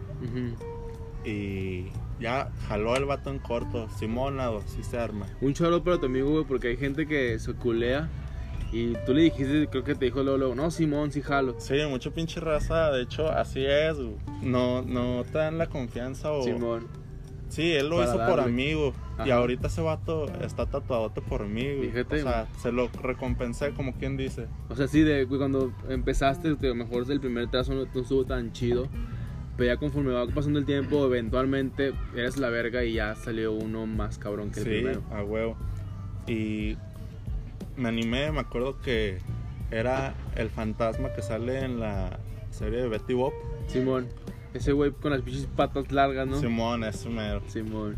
[1.24, 1.86] y
[2.20, 3.88] ya jaló el vato en corto.
[3.98, 5.26] Simonado, sí se arma.
[5.40, 8.08] Un choro para tu amigo, güey, porque hay gente que se culea
[8.72, 11.54] y tú le dijiste, creo que te dijo luego, luego, no, Simón, sí jalo.
[11.58, 13.96] Sí, mucho pinche raza, de hecho, así es.
[13.96, 14.16] güey.
[14.42, 16.42] No, no te dan la confianza o...
[16.42, 16.86] Simón.
[17.48, 18.42] Sí, él lo hizo por darle.
[18.44, 18.92] amigo.
[19.18, 19.34] Y Ajá.
[19.36, 21.90] ahorita ese vato está tatuadote por mí, güey.
[21.90, 24.46] Fíjate, O sea, se lo recompensé, como quien dice.
[24.68, 28.00] O sea, sí, de, güey, cuando empezaste, a lo mejor el primer trazo no, no
[28.00, 28.86] estuvo tan chido,
[29.56, 33.86] pero ya conforme va pasando el tiempo, eventualmente eres la verga y ya salió uno
[33.86, 35.02] más cabrón que el Sí, primero.
[35.10, 35.56] a huevo.
[36.28, 36.76] Y
[37.76, 39.18] me animé, me acuerdo que
[39.70, 42.18] era el fantasma que sale en la
[42.50, 43.32] serie de Betty Bob.
[43.66, 44.06] Simón,
[44.54, 46.40] ese güey con las pinches patas largas, ¿no?
[46.40, 47.42] Simón, ese mero.
[47.48, 47.96] Simón.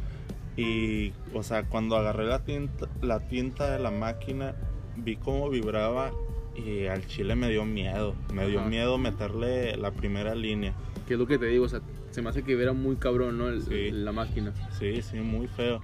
[0.57, 4.55] Y, o sea, cuando agarré la tinta, la tinta de la máquina,
[4.97, 6.11] vi cómo vibraba
[6.57, 8.15] y al chile me dio miedo.
[8.35, 8.69] Me dio Ajá.
[8.69, 10.75] miedo meterle la primera línea.
[11.07, 13.39] Que es lo que te digo, o sea, se me hace que era muy cabrón,
[13.39, 13.49] ¿no?
[13.49, 13.91] El- Sí.
[13.93, 14.53] la máquina.
[14.79, 15.81] Sí, sí, muy feo.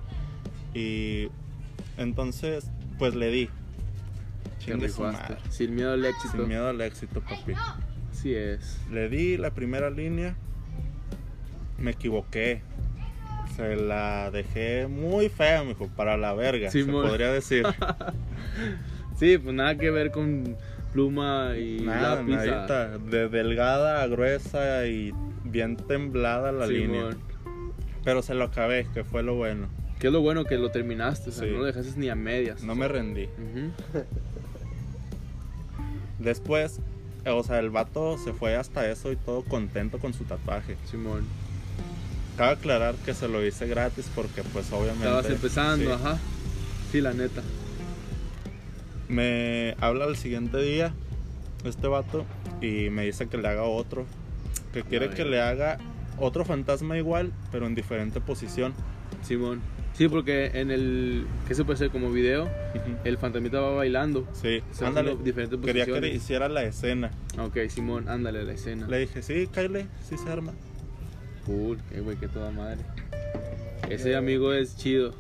[0.75, 1.29] Y
[1.97, 3.49] entonces, pues le di.
[4.59, 5.37] Chingue su madre.
[5.49, 6.33] Sin miedo al éxito.
[6.37, 7.53] Sin miedo al éxito, papi.
[8.11, 8.81] Así es.
[8.91, 10.37] Le di la primera línea.
[11.79, 12.63] Me equivoqué.
[13.57, 17.05] Se la dejé muy fea, mijo, para la verga, Simón.
[17.05, 17.67] se podría decir.
[19.19, 20.57] Sí, pues nada que ver con
[20.93, 22.33] pluma y Nada, lápiz.
[22.35, 22.99] a- nadita.
[22.99, 27.13] De delgada a gruesa y bien temblada la línea.
[27.13, 27.19] Simón.
[28.05, 29.69] Pero se lo acabé, que fue lo bueno.
[29.99, 31.51] Que es lo bueno que lo terminaste, o sea, Sí.
[31.51, 32.63] no lo dejaste ni a medias.
[32.63, 33.27] No me rendí.
[36.19, 36.81] Después,
[37.27, 40.77] o sea, el vato se fue hasta eso y todo contento con su tatuaje.
[40.91, 41.25] Simón.
[42.37, 45.07] Cabe aclarar que se lo hice gratis porque pues obviamente...
[45.07, 45.93] Estabas empezando, sí.
[45.93, 46.19] ajá.
[46.93, 47.43] Sí, la neta.
[49.09, 50.93] Me habla el siguiente día
[51.65, 52.25] este vato
[52.61, 54.07] y me dice que le haga otro.
[54.73, 55.79] Que quiere que le haga
[56.19, 58.75] otro fantasma igual, pero en diferente posición.
[59.23, 59.61] Simón.
[59.95, 61.27] Sí, porque en el.
[61.49, 61.91] ¿Qué se puede hacer?
[61.91, 62.49] Como video,
[63.05, 64.29] el fantasmita va bailando.
[64.35, 65.17] Sí, ándale.
[65.23, 67.11] diferentes Quería que le hiciera la escena.
[67.39, 68.87] Ok, Simón, ándale la escena.
[68.89, 70.53] Le dije, sí, Kyle, sí se arma.
[71.47, 72.79] Cool, qué güey, que toda madre.
[73.89, 75.15] Ese amigo es chido.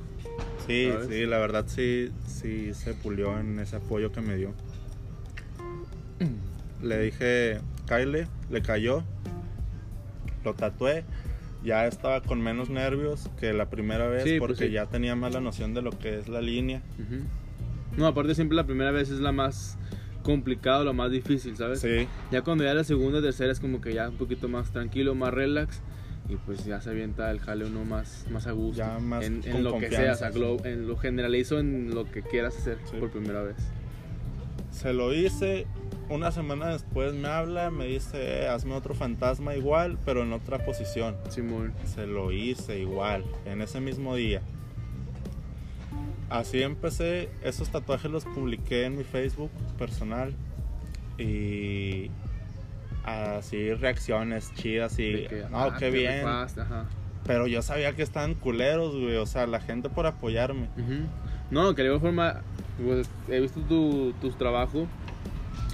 [0.67, 1.09] Sí, ¿Sabes?
[1.09, 4.53] sí, la verdad sí, sí se pulió en ese apoyo que me dio.
[6.83, 9.03] Le dije, Kyle, le cayó,
[10.45, 11.05] lo tatué,
[11.65, 14.73] ya estaba con menos nervios que la primera vez Sí, pues porque sí.
[14.73, 16.83] ya tenía más la noción de lo que es la línea.
[17.97, 19.79] No, aparte siempre la primera vez es la más
[20.23, 21.81] complicada, la más difícil, ¿sabes?
[21.81, 25.15] Sí, Ya cuando ya la segunda, tercera es como que ya un poquito más tranquilo,
[25.15, 25.81] más relax.
[26.29, 28.79] Y pues ya se avienta el jale uno más, más a gusto.
[28.79, 32.05] Ya más en, en lo que sea, o sea, glo- en lo generalizo en lo
[32.11, 32.97] que quieras hacer Sí.
[32.99, 33.57] por primera vez.
[34.73, 35.67] se lo hice.
[36.11, 40.65] Una semana después me habla, me dice, "Eh, hazme otro fantasma igual, pero en otra
[40.67, 41.17] posición.
[41.31, 41.73] Simón.
[41.87, 44.43] Se lo hice igual, en ese mismo día.
[46.29, 50.35] Así empecé, esos tatuajes los publiqué en mi Facebook personal
[51.19, 52.11] y
[53.07, 56.27] así reacciones chidas y, que, no, ah, qué bien.
[56.27, 56.85] ajá.
[57.25, 60.69] Pero yo sabía que estaban culeros, güey, o sea, la gente por apoyarme.
[60.77, 61.07] Ujú.
[61.51, 62.40] No, que de igual forma,
[62.85, 64.87] pues, he visto tu, tus trabajos.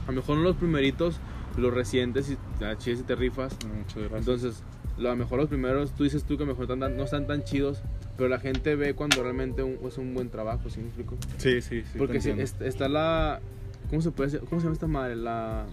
[0.05, 1.18] A lo mejor no los primeritos,
[1.57, 3.57] los recientes, y ah, chido si te rifas.
[3.66, 4.18] Muchas gracias.
[4.18, 4.62] Entonces,
[4.99, 7.27] lo- a lo mejor los primeros, tú dices tú que a lo mejor no están
[7.27, 7.83] tan chidos,
[8.16, 11.16] pero la gente ve cuando realmente un- es un buen trabajo, ¿sí me explico?
[11.38, 11.99] sí, sí, sí.
[11.99, 12.31] Porque si-
[12.64, 13.40] está la.
[13.90, 14.38] ¿Cómo se puede?
[14.38, 15.16] ¿Cómo se llama esta madre?
[15.16, 15.66] La.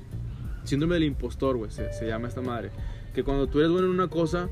[0.63, 2.69] Síndrome del impostor, güey, se, se llama esta madre.
[3.13, 4.50] Que cuando tú eres bueno en una cosa,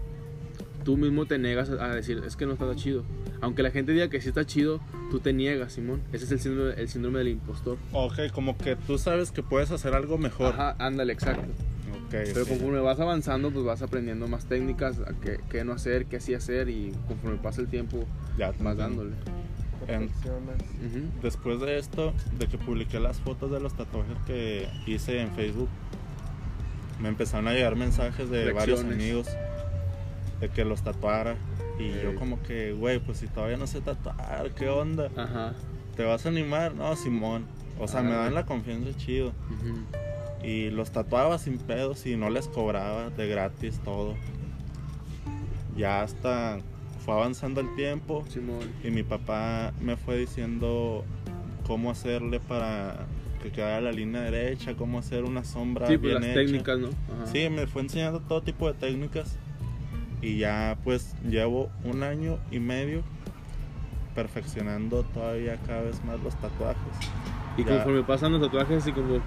[0.84, 3.04] tú mismo te negas a, a decir, es que no está chido.
[3.42, 4.80] Aunque la gente diga que sí está chido,
[5.12, 6.02] tú te niegas, Simón.
[6.12, 7.78] Ese es el síndrome, el síndrome del impostor.
[7.92, 10.54] Ok, como que tú sabes que puedes hacer algo mejor.
[10.54, 11.44] Ajá, ándale, exacto.
[12.06, 12.48] Ok, Pero ok.
[12.50, 16.34] conforme vas avanzando, pues vas aprendiendo más técnicas, a qué, qué no hacer, qué sí
[16.34, 18.06] hacer, y conforme pasa el tiempo,
[18.38, 19.12] Ya vas dándole.
[19.88, 21.22] Ujú.
[21.22, 25.70] Después de esto, de que publiqué las fotos de los tatuajes que hice en Facebook,
[27.00, 29.28] me empezaron a llegar mensajes de varios amigos
[30.40, 31.36] de que los tatuara.
[31.80, 35.10] Y yo como que, güey, pues si todavía no sé tatuar, ¿qué onda?
[35.16, 35.54] Ajá.
[35.96, 36.74] ¿Te vas a animar?
[36.74, 37.46] No, Simón.
[37.80, 38.24] O sea, me Árale.
[38.26, 39.32] dan la confianza chido.
[40.44, 44.16] Y los tatuaba sin pedos y no les cobraba de gratis todo.
[45.76, 46.60] Ya hasta
[47.06, 48.72] fue avanzando el tiempo Simón.
[48.84, 51.06] y mi papá me fue diciendo
[51.66, 53.06] cómo hacerle para
[53.42, 56.34] que quedara la línea derecha, cómo hacer una sombra Sí, pues bien las hecha.
[56.40, 56.88] técnicas, ¿no?
[56.88, 57.28] Ajá.
[57.32, 59.36] Sí, me fue enseñando todo tipo de técnicas
[60.22, 63.04] y ya pues llevo un año y medio
[64.16, 66.82] perfeccionando todavía cada vez más los tatuajes.
[67.58, 67.76] Y Ya.
[67.76, 69.20] conforme pasan los tatuajes y como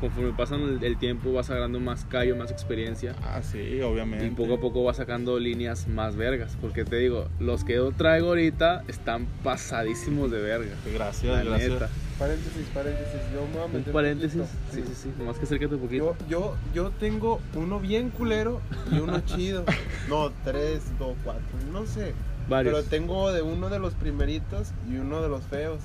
[0.00, 3.14] conforme pasan el, el tiempo vas agarrando más callo, más experiencia.
[3.22, 4.26] Ah, sí, obviamente.
[4.26, 6.58] Y poco a poco vas sacando líneas más vergas.
[6.60, 10.74] Porque te digo, los que yo traigo ahorita están pasadísimos de verga.
[10.92, 11.72] Gracias, La gracias.
[11.72, 11.88] neta.
[12.18, 13.20] Paréntesis, paréntesis.
[13.32, 14.40] Yo me voy a meter Un paréntesis.
[14.42, 14.56] poquito.
[14.72, 15.12] Sí, sí, sí.
[15.18, 16.16] Nomás que acércate un poquito.
[16.28, 18.60] Yo, yo, yo tengo uno bien culero
[18.92, 19.64] y uno chido.
[20.08, 22.12] No, tres o cuatro, no sé.
[22.48, 22.74] Varios.
[22.74, 25.80] Pero tengo de uno de los primeritos y uno de los feos.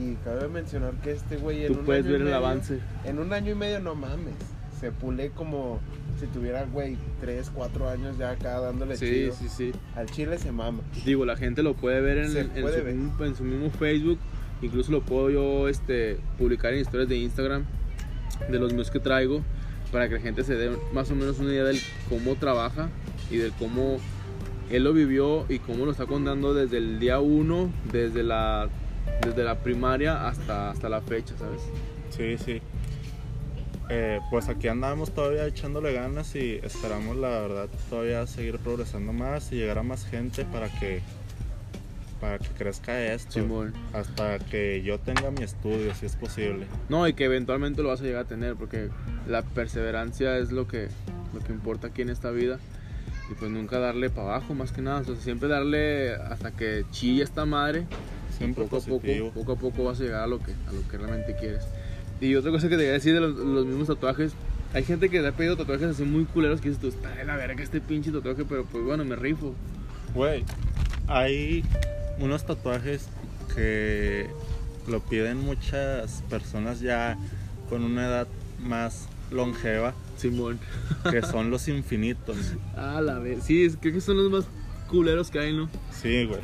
[0.00, 2.36] Y cabe mencionar que este güey en Tú un puedes año y ver el medio-
[2.38, 2.78] avance.
[3.04, 4.34] En un año y medio no mames.
[4.80, 5.80] Se pule como
[6.20, 9.34] si tuviera, güey, tres, cuatro años ya acá dándole Sí, chido.
[9.34, 9.72] sí, sí.
[9.96, 10.80] Al chile se mama.
[11.04, 13.26] Digo, la gente lo puede ver en, puede su, ver.
[13.28, 14.18] en su mismo Facebook.
[14.62, 17.64] Incluso lo puedo yo este, publicar en historias de Instagram
[18.50, 19.42] de los míos que traigo
[19.92, 22.88] para que la gente se dé más o menos una idea del cómo trabaja
[23.30, 23.98] y del cómo
[24.70, 28.68] él lo vivió y cómo lo está contando desde el día uno, desde la,
[29.24, 31.62] desde la primaria hasta, hasta la fecha, ¿sabes?
[32.10, 32.60] Sí, sí.
[33.90, 39.50] Eh, pues aquí andamos todavía echándole ganas y esperamos la verdad todavía seguir progresando más
[39.50, 41.00] y llegar a más gente para que
[42.20, 43.72] para que crezca esto Simón.
[43.92, 46.66] hasta que yo tenga mi estudio si es posible.
[46.88, 48.88] No, y que eventualmente lo vas a llegar a tener, porque
[49.28, 50.88] la perseverancia es lo que,
[51.34, 52.58] lo que importa aquí en esta vida.
[53.30, 55.00] Y pues nunca darle para abajo, más que nada.
[55.00, 57.84] O sea, siempre darle hasta que chille esta madre.
[58.36, 59.28] Siempre poco a positivo.
[59.28, 61.64] poco, poco a poco vas a llegar a lo que, a lo que realmente quieres.
[62.20, 64.32] Y otra cosa que te quería decir de los, los mismos tatuajes.
[64.74, 67.24] Hay gente que te ha pedido tatuajes así muy culeros que dices tú, está de
[67.24, 69.54] la verga este pinche tatuaje, pero pues bueno, me rifo.
[70.14, 70.44] Güey,
[71.06, 71.64] hay
[72.20, 73.06] unos tatuajes
[73.54, 74.28] que
[74.86, 77.16] lo piden muchas personas ya
[77.68, 78.28] con una edad
[78.60, 80.58] más longeva, Simón.
[81.10, 82.36] que son los infinitos.
[82.76, 83.44] Ah, la vez.
[83.44, 84.44] Sí, creo que son los más
[84.88, 85.68] culeros que hay, ¿no?
[85.92, 86.40] Sí, güey.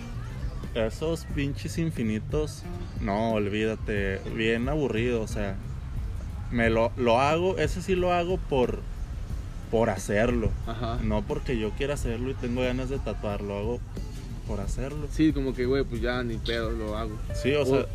[0.74, 2.62] Esos pinches infinitos,
[3.00, 5.54] no, olvídate, bien aburrido, o sea,
[6.50, 8.80] me lo, lo hago, ese sí lo hago por,
[9.70, 10.98] por hacerlo, Ajá.
[11.04, 13.80] no porque yo quiera hacerlo y tengo ganas de tatuarlo, lo hago
[14.46, 15.07] por hacerlo.
[15.12, 17.16] Sí, como que, güey, pues ya ni pedo, lo hago.
[17.40, 17.87] Sí, o sea,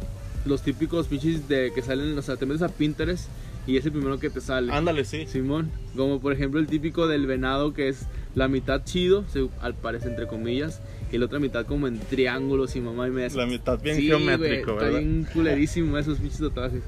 [0.46, 3.28] los típicos pinches de que salen, o sea, te metes a Pinterest
[3.68, 4.72] y es el primero que te sale.
[4.74, 5.26] ándale, sí.
[5.28, 9.26] Simón, como por ejemplo el típico del venado que es la mitad chido,
[9.62, 10.82] al parecer entre comillas,
[11.12, 13.36] y la otra mitad como en triángulos y mamá y media.
[13.36, 14.88] La mitad bien Sí, geométrico, güey, ¿verdad?
[14.88, 16.82] Está bien culerísimo esos pinches tatuajes.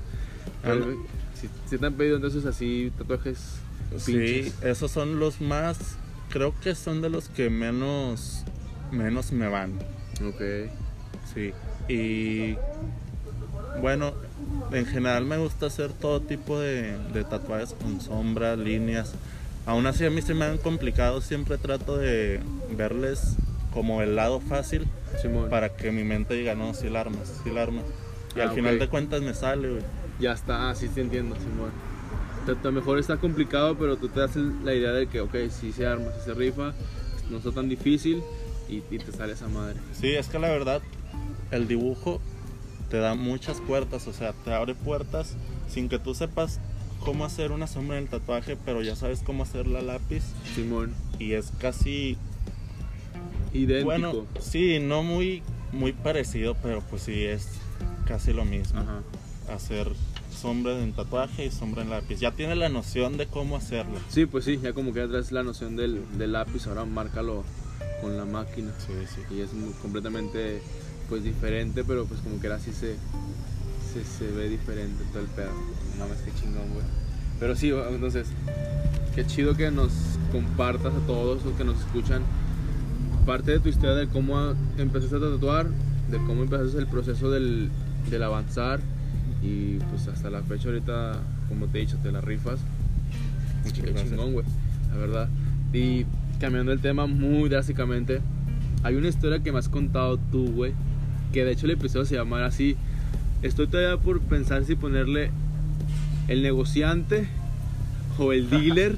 [0.63, 0.86] Pero,
[1.39, 3.38] si, si te han pedido entonces así tatuajes
[3.97, 4.63] Sí, pinches.
[4.63, 5.78] esos son los más,
[6.30, 8.43] creo que son de los que menos,
[8.91, 9.73] menos me van.
[10.25, 10.41] Ok.
[11.34, 11.54] Sí,
[11.88, 12.56] y
[13.82, 14.13] bueno,
[14.71, 19.13] en general me gusta hacer todo tipo de, de tatuajes con sombras, líneas.
[19.65, 22.39] Aún así a mí se me han complicado, siempre trato de
[22.75, 23.36] verles
[23.73, 24.88] como el lado fácil
[25.21, 25.49] Simón.
[25.49, 27.86] para que mi mente diga, no, sí la armas, sí la armas.
[28.36, 29.84] Y Ah, al final de cuentas me sale, güey.
[30.19, 31.71] Ya está, así te entiendo, Simón.
[32.47, 35.71] A lo mejor está complicado, pero tú te das la idea de que, ok, si
[35.71, 36.73] se arma, si se rifa,
[37.30, 38.21] no está tan difícil
[38.72, 39.76] y, y te sale esa madre.
[39.94, 40.82] Sí, es que la verdad,
[41.52, 42.20] el dibujo
[42.90, 45.36] te da muchas puertas, o sea, te abre puertas
[45.70, 46.60] sin que tú sepas
[47.00, 50.24] cómo hacer una sombra en el tatuaje, pero ya sabes cómo hacerla a lápiz
[50.56, 50.94] Simón.
[51.20, 52.18] y es casi
[53.54, 53.86] Idéntico.
[53.86, 57.50] Bueno, sí, no muy, muy parecido, pero pues sí es
[58.08, 58.80] casi lo mismo.
[58.80, 59.02] Ajá.
[59.54, 59.92] Hacer
[60.32, 62.20] sombra en tatuaje y sombra en lápiz.
[62.20, 64.00] Ya tiene la noción de cómo hacerlo.
[64.10, 67.44] Sí, pues sí, ya como que ya traes la noción del, del lápiz, ahora márcalo
[68.02, 68.72] con la máquina.
[68.86, 69.36] Sí, sí.
[69.36, 70.62] Y es muy- completamente
[71.10, 72.96] pues diferente, pero pues como que era así se,
[73.94, 75.52] se, se ve diferente todo el pedo.
[76.00, 76.86] Mames, qué chingón, güey.
[77.40, 78.28] Pero sí, entonces,
[79.16, 79.92] qué chido que nos
[80.32, 82.22] compartas a todos los que nos escuchan
[83.26, 85.68] parte de tu historia de cómo empezaste a tatuar,
[86.10, 87.70] de cómo empezaste el proceso del,
[88.10, 88.80] del avanzar
[89.44, 92.60] y pues hasta la fecha ahorita, como te he dicho, te la rifas.
[93.66, 94.10] Muchas Qué gracias.
[94.10, 94.46] chingón, güey,
[94.92, 95.30] la verdad.
[95.74, 96.06] Y
[96.41, 98.19] cambiando el tema muy drásticamente,
[98.82, 100.73] hay una historia que me has contado tú, güey,
[101.32, 102.75] que de hecho el episodio se llamará así.
[103.43, 105.30] Estoy todavía por pensar si ponerle
[106.27, 107.27] el negociante
[108.17, 108.95] o el dealer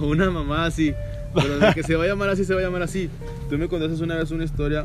[0.00, 0.92] o una mamá así.
[1.32, 3.08] Pero de que se va a llamar así, se va a llamar así.
[3.48, 4.84] Tú me contaste una vez una historia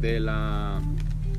[0.00, 0.80] de la...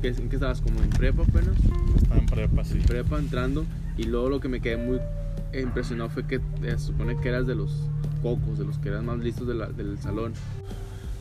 [0.00, 0.60] ¿Qué, ¿En qué estabas?
[0.60, 1.56] ¿Como en prepa apenas?
[1.96, 2.78] Estaba en prepa, sí.
[2.86, 5.00] prepa entrando y luego lo que me quedé muy
[5.52, 7.72] impresionado fue que se supone que eras de los
[8.22, 10.32] cocos, de los que eran más listos de la- del salón.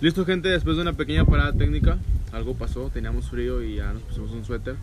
[0.02, 1.98] Listo gente, después de una pequeña parada técnica,
[2.32, 4.76] algo pasó, teníamos frío y ya nos pusimos un suéter.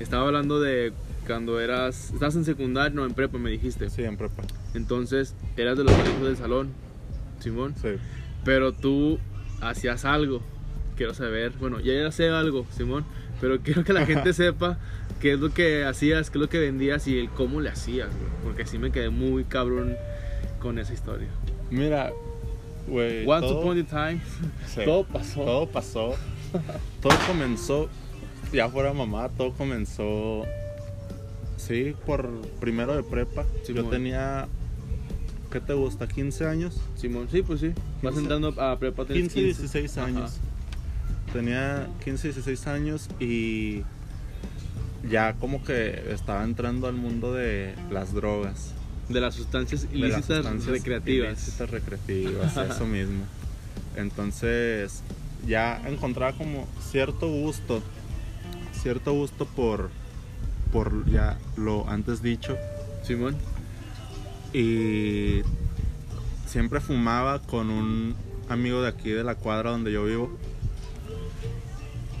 [0.00, 0.92] Estaba hablando de
[1.26, 3.90] cuando eras, estabas en secundaria, no en prepa me dijiste.
[3.90, 4.42] Sí, en prepa.
[4.74, 6.68] Entonces eras de los más listos del salón,
[7.40, 7.74] Simón.
[7.80, 7.90] Sí.
[8.44, 9.18] Pero tú
[9.60, 10.42] hacías algo.
[10.96, 11.52] Quiero saber.
[11.60, 13.04] Bueno, ya ya sé algo, Simón.
[13.40, 14.78] Pero quiero que la gente sepa
[15.20, 18.08] qué es lo que hacías, qué es lo que vendías y el cómo le hacías,
[18.08, 18.30] güey.
[18.42, 19.96] Porque así me quedé muy cabrón
[20.64, 21.28] con esa historia.
[21.70, 22.10] Mira,
[22.88, 23.26] güey.
[23.26, 24.20] Once todo- upon a time,
[24.66, 25.44] sí, todo pasó.
[25.44, 26.14] Todo pasó.
[27.02, 27.88] todo comenzó,
[28.52, 30.44] ya fuera mamá, todo comenzó.
[31.58, 32.28] Sí, por
[32.60, 33.44] primero de prepa.
[33.62, 33.84] Simón.
[33.84, 34.48] Yo tenía.
[35.52, 36.08] ¿Qué te gusta?
[36.08, 36.80] ¿15 años?
[36.96, 37.68] Simón, sí, pues sí.
[38.02, 38.20] Vas 15.
[38.20, 39.04] entrando a prepa.
[39.04, 40.06] tienes 15, 16 Ajá.
[40.08, 40.38] años.
[41.32, 43.82] Tenía 15, 16 años y
[45.08, 48.73] ya como que estaba entrando al mundo de las drogas.
[49.08, 51.32] De las sustancias de las ilícitas sustancias recreativas.
[51.32, 53.24] ilícitas recreativas, eso mismo.
[53.96, 55.02] Entonces
[55.46, 57.82] ya encontraba como cierto gusto,
[58.72, 59.90] cierto gusto por,
[60.72, 62.56] por ya lo antes dicho.
[63.02, 63.36] Simón.
[64.52, 65.42] Y
[66.46, 68.14] siempre fumaba con un
[68.48, 70.30] amigo de aquí de la cuadra donde yo vivo.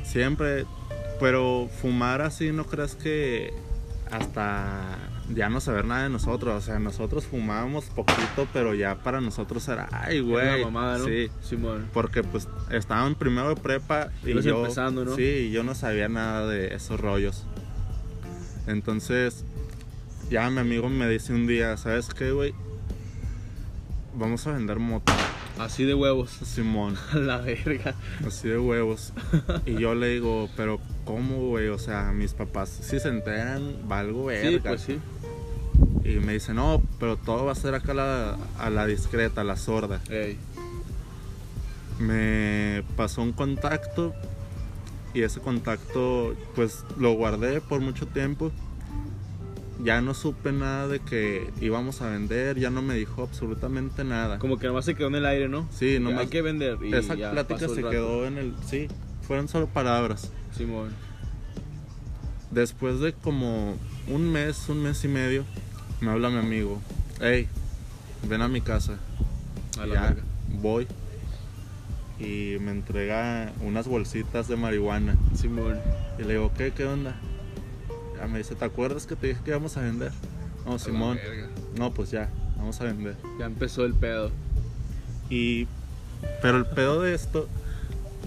[0.04, 0.64] Siempre,
[1.20, 3.52] pero fumar así no creas que
[4.10, 4.98] hasta
[5.32, 6.54] ya no saber nada de nosotros.
[6.54, 10.62] O sea, nosotros fumábamos poquito, pero ya para nosotros era, ay, güey.
[10.64, 11.06] mamada, ¿no?
[11.06, 11.88] Sí, Simón.
[11.92, 15.16] porque pues estaba en primero de prepa y Ibas yo, empezando, ¿no?
[15.16, 17.46] sí, y yo no sabía nada de esos rollos.
[18.66, 19.44] Entonces,
[20.30, 22.54] ya mi amigo me dice un día, ¿sabes qué, güey?
[24.16, 25.12] Vamos a vender moto,
[25.58, 26.30] Así de huevos.
[26.30, 27.94] Simón, A la verga.
[28.26, 29.12] así de huevos.
[29.66, 31.68] Y yo le digo, pero ¿cómo, güey?
[31.68, 34.50] O sea, mis papás, si se enteran, valgo verga.
[34.50, 34.98] Sí, pues sí.
[36.04, 39.40] Y me dice, no, pero todo va a ser acá a la, a la discreta,
[39.40, 40.02] a la sorda.
[40.10, 40.36] Ey.
[41.98, 44.14] me pasó un contacto
[45.14, 48.52] y ese contacto pues lo guardé por mucho tiempo.
[49.82, 54.38] ya no supe nada de que íbamos a vender, ya no me dijo absolutamente nada.
[54.38, 55.68] Como que nomás se quedó en el aire, ¿no?
[55.72, 56.78] Sí, nomás Hay que vender.
[56.82, 58.54] Y esa ya plática se quedó en el...
[58.66, 58.88] Sí,
[59.26, 60.30] fueron solo palabras.
[60.56, 60.90] Simón.
[62.50, 63.76] Después de como
[64.08, 65.44] un mes, un mes y medio,
[66.00, 66.80] me habla mi amigo.
[67.20, 67.48] Hey,
[68.28, 68.98] ven a mi casa.
[69.78, 70.16] A la ya,
[70.60, 70.86] voy.
[72.18, 75.16] Y me entrega unas bolsitas de marihuana.
[75.34, 75.80] Simón.
[76.18, 76.72] Y le digo, ¿qué?
[76.72, 77.16] ¿Qué onda?
[78.16, 80.12] Ya me dice, ¿te acuerdas que te dije que íbamos a vender?
[80.64, 81.18] No, A Simón.
[81.76, 83.16] No, pues ya, vamos a vender.
[83.38, 84.30] Ya empezó el pedo.
[85.28, 85.66] Y.
[86.40, 87.48] Pero el pedo de esto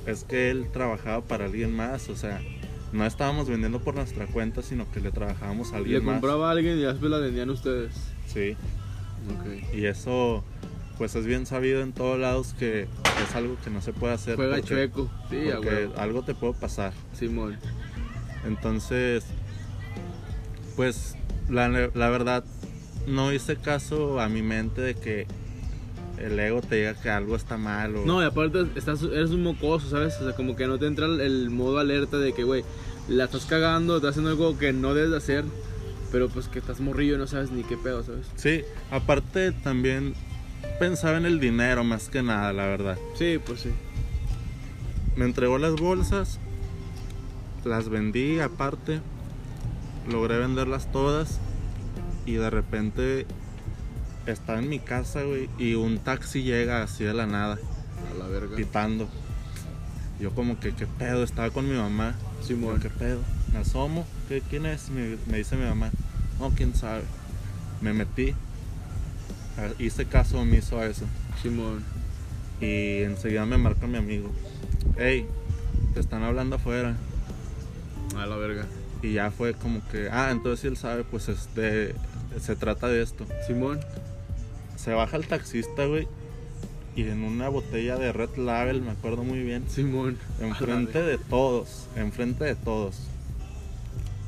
[0.05, 2.09] es que él trabajaba para alguien más.
[2.09, 2.41] O sea,
[2.93, 6.13] no estábamos vendiendo por nuestra cuenta, sino que le trabajábamos a Le alguien más.
[6.15, 7.93] compraba a alguien y después la vendían ustedes.
[8.27, 8.55] Sí.
[9.29, 9.75] Ok.
[9.75, 10.43] Y eso,
[10.97, 14.35] pues es bien sabido en todos lados que es algo que no se puede hacer.
[14.35, 15.09] Juega porque- chueco.
[15.29, 16.93] Sí, porque algo te puede pasar.
[17.13, 17.57] Simón.
[18.45, 19.25] Entonces,
[20.75, 21.15] pues
[21.49, 22.43] la, la verdad,
[23.07, 25.27] no hice caso a mi mente de que
[26.19, 27.95] el ego te diga que algo está mal.
[27.95, 28.05] O...
[28.05, 30.15] No, y aparte estás, eres un mocoso, ¿sabes?
[30.19, 32.63] O sea, como que no te entra el, modo alerta de que, güey,
[33.07, 35.45] la estás cagando, estás haciendo algo que no debes de hacer,
[36.11, 38.27] pero pues que estás morrillo y no sabes ni qué pedo, ¿sabes?
[38.35, 40.13] Sí, aparte también
[40.79, 42.97] pensaba en el dinero más que nada, la verdad.
[43.15, 43.69] Sí, pues sí.
[45.15, 46.39] Me entregó las bolsas,
[47.65, 49.01] las vendí aparte,
[50.11, 51.39] logré venderlas todas
[52.25, 53.25] y de repente
[54.31, 57.57] estaba en mi casa, güey, y un taxi llega así de la nada,
[58.11, 58.55] A la verga.
[58.55, 59.07] pitando.
[60.19, 61.23] Yo como que, ¿qué pedo?
[61.23, 62.15] Estaba con mi mamá.
[62.41, 62.79] Simón.
[62.79, 63.19] ¿Qué pedo?
[63.53, 64.05] Me asomo.
[64.27, 64.89] ¿Qué, ¿Quién es?
[64.89, 65.91] Me, me dice mi mamá.
[66.39, 67.03] No, quién sabe.
[67.81, 68.33] Me metí.
[69.79, 71.05] Hice caso omiso a eso.
[71.41, 71.83] Simón.
[72.59, 74.31] Y enseguida me marca mi amigo.
[74.97, 75.27] Hey,
[75.93, 76.95] te están hablando afuera.
[78.15, 78.65] A la verga.
[79.03, 81.93] Y ya fue como que, ah, entonces si él sabe, pues este,
[82.39, 83.27] se trata de esto.
[83.45, 83.79] Simón.
[84.77, 86.07] Se baja el taxista, güey.
[86.95, 89.65] Y en una botella de Red Label, me acuerdo muy bien.
[89.69, 90.17] Simón.
[90.39, 92.97] Enfrente de todos, enfrente de todos.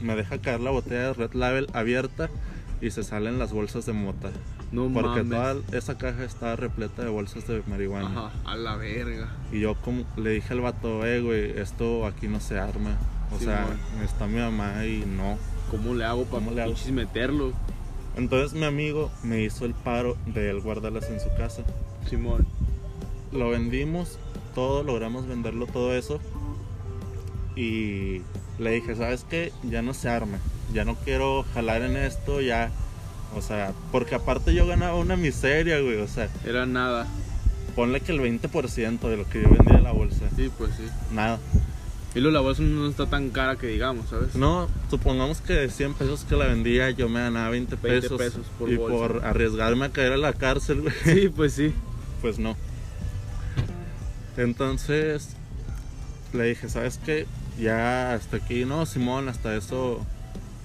[0.01, 2.29] Me deja caer la botella de Red Label abierta
[2.81, 4.29] y se salen las bolsas de mota.
[4.71, 5.63] No Porque mames.
[5.65, 8.07] toda esa caja estaba repleta de bolsas de marihuana.
[8.27, 9.29] Ajá, a la verga.
[9.51, 12.91] Y yo como le dije al vato, eh, güey, esto aquí no se arma.
[13.35, 14.03] O Sí, sea, mon.
[14.05, 15.37] está mi mamá y no.
[15.71, 16.43] ¿Cómo le hago para
[16.91, 17.53] meterlo?
[18.19, 21.63] Entonces mi amigo me hizo el paro de él guardarlas en su casa.
[22.09, 22.45] Simón.
[23.31, 24.19] Lo vendimos,
[24.53, 26.19] todo, logramos venderlo todo eso.
[27.55, 28.21] Y
[28.59, 29.51] le dije, ¿sabes qué?
[29.63, 30.37] Ya no se arma.
[30.73, 32.71] Ya no quiero jalar en esto, ya.
[33.35, 35.97] O sea, porque aparte yo ganaba una miseria, güey.
[35.97, 37.07] O sea, Era nada.
[37.75, 40.25] ponle que el 20% de lo que yo vendía en la bolsa.
[40.35, 40.83] Sí, pues sí.
[41.13, 41.39] Nada.
[42.15, 44.35] Y luego la bolsa no está tan cara que digamos, ¿sabes?
[44.35, 48.17] No, supongamos que de 100 pesos que la vendía, yo me ganaba 20 20 pesos.
[48.17, 48.97] pesos por y bolsa.
[48.97, 50.93] por arriesgarme a caer a la cárcel, güey.
[51.03, 51.73] Sí, pues sí.
[52.21, 52.55] Pues no.
[54.37, 55.29] Entonces
[56.33, 57.27] le dije, ¿sabes qué?
[57.59, 60.05] Ya hasta aquí, no, Simón, hasta eso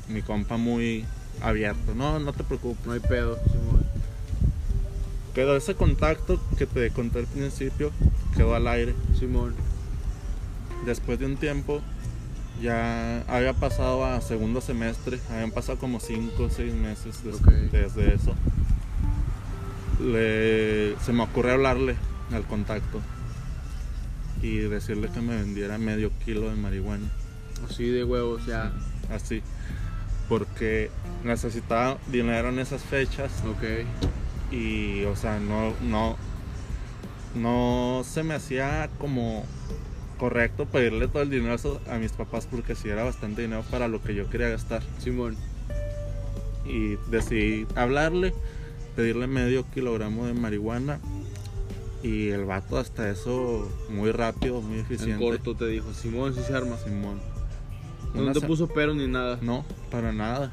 [0.09, 1.05] mi compa muy
[1.43, 1.95] abierto.
[1.95, 2.87] No, no te preocupes.
[2.87, 3.85] No hay pedo, Simón.
[5.35, 7.91] Quedó ese contacto que te conté al principio,
[8.37, 8.95] quedó al aire.
[9.19, 9.55] Simón.
[10.85, 11.81] Después de un tiempo,
[12.63, 17.41] ya había pasado a segundo semestre, habían pasado como 5 o 6 meses des-
[17.73, 18.35] desde eso.
[20.01, 21.97] Le- se me ocurre hablarle
[22.33, 23.01] al contacto
[24.43, 27.07] y decirle que me vendiera medio kilo de marihuana,
[27.69, 28.73] Así de huevos, ya.
[29.15, 29.41] así,
[30.29, 30.91] porque
[31.23, 33.87] necesitaba dinero en esas fechas Ok.
[34.53, 36.17] y, o sea, no, no,
[37.35, 39.47] no se me hacía como
[40.25, 41.55] correcto pedirle todo el dinero
[41.91, 44.83] a mis papás porque si era bastante dinero para lo que yo quería gastar.
[44.99, 45.37] Simón.
[46.65, 48.33] Y decidí hablarle,
[48.97, 50.99] pedirle medio kilogramo de marihuana
[52.03, 55.23] y el vato hasta eso muy rápido, muy En eficiente.
[55.23, 56.79] corto te dijo, Simón, sí se arma.
[56.79, 57.21] Simón.
[58.15, 59.39] No Una te puso pero ni nada.
[59.43, 60.51] No, para nada.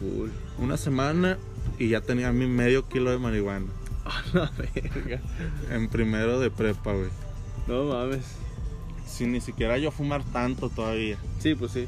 [0.00, 0.32] Cool.
[0.58, 1.36] Una semana
[1.78, 3.66] y ya tenía mi medio kilo de marihuana.
[4.06, 5.20] A la verga.
[5.70, 7.10] En primero de prepa, güey.
[7.68, 8.41] No mames.
[9.12, 11.18] Sin ni siquiera yo fumar tanto todavía.
[11.38, 11.86] Sí, pues sí.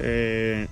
[0.00, 0.66] Eh,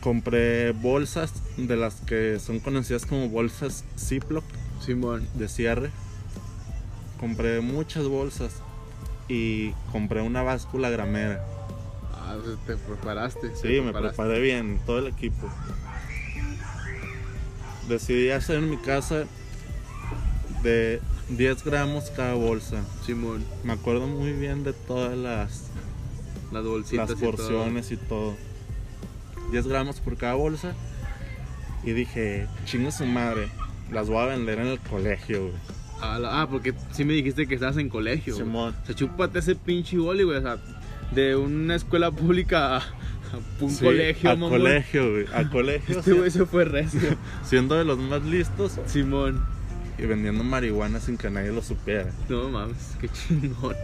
[0.00, 4.44] compré bolsas de las que son conocidas como bolsas Ziploc
[4.84, 5.26] Simón.
[5.34, 5.90] de cierre.
[7.20, 8.54] Compré muchas bolsas
[9.28, 11.44] y compré una báscula gramera.
[12.12, 13.50] Ah, pues te preparaste.
[13.50, 15.48] te Sí, me preparé bien, todo el equipo.
[17.88, 19.26] Decidí hacer en mi casa
[20.62, 21.00] de
[21.30, 22.82] 10 gramos cada bolsa.
[23.06, 23.44] Simón.
[23.64, 25.64] Me acuerdo muy bien de todas las,
[26.52, 27.30] Las bolsitas las y todo.
[27.32, 28.34] porciones y todo.
[29.52, 30.74] 10 gramos por cada bolsa.
[31.82, 33.48] Y dije, chingue su madre,
[33.90, 35.54] las voy a vender en el colegio, güey.
[36.20, 38.34] La- ah, porque sí me dijiste que estabas en colegio.
[38.34, 38.46] güey.
[38.46, 38.74] Simón.
[38.82, 40.38] O sea, chúpate ese pinche boli, güey.
[40.38, 40.58] O sea,
[41.14, 42.82] de una escuela pública a, a
[43.60, 44.50] un Sí, colegio, A mamón.
[44.50, 45.26] colegio, güey.
[45.34, 45.98] A colegio.
[46.00, 47.16] Este güey se fue recio.
[47.44, 49.42] Siendo de los más listos Simón.
[50.02, 52.10] Y vendiendo marihuana sin que nadie lo supiera.
[52.28, 53.76] No mames, qué chingón.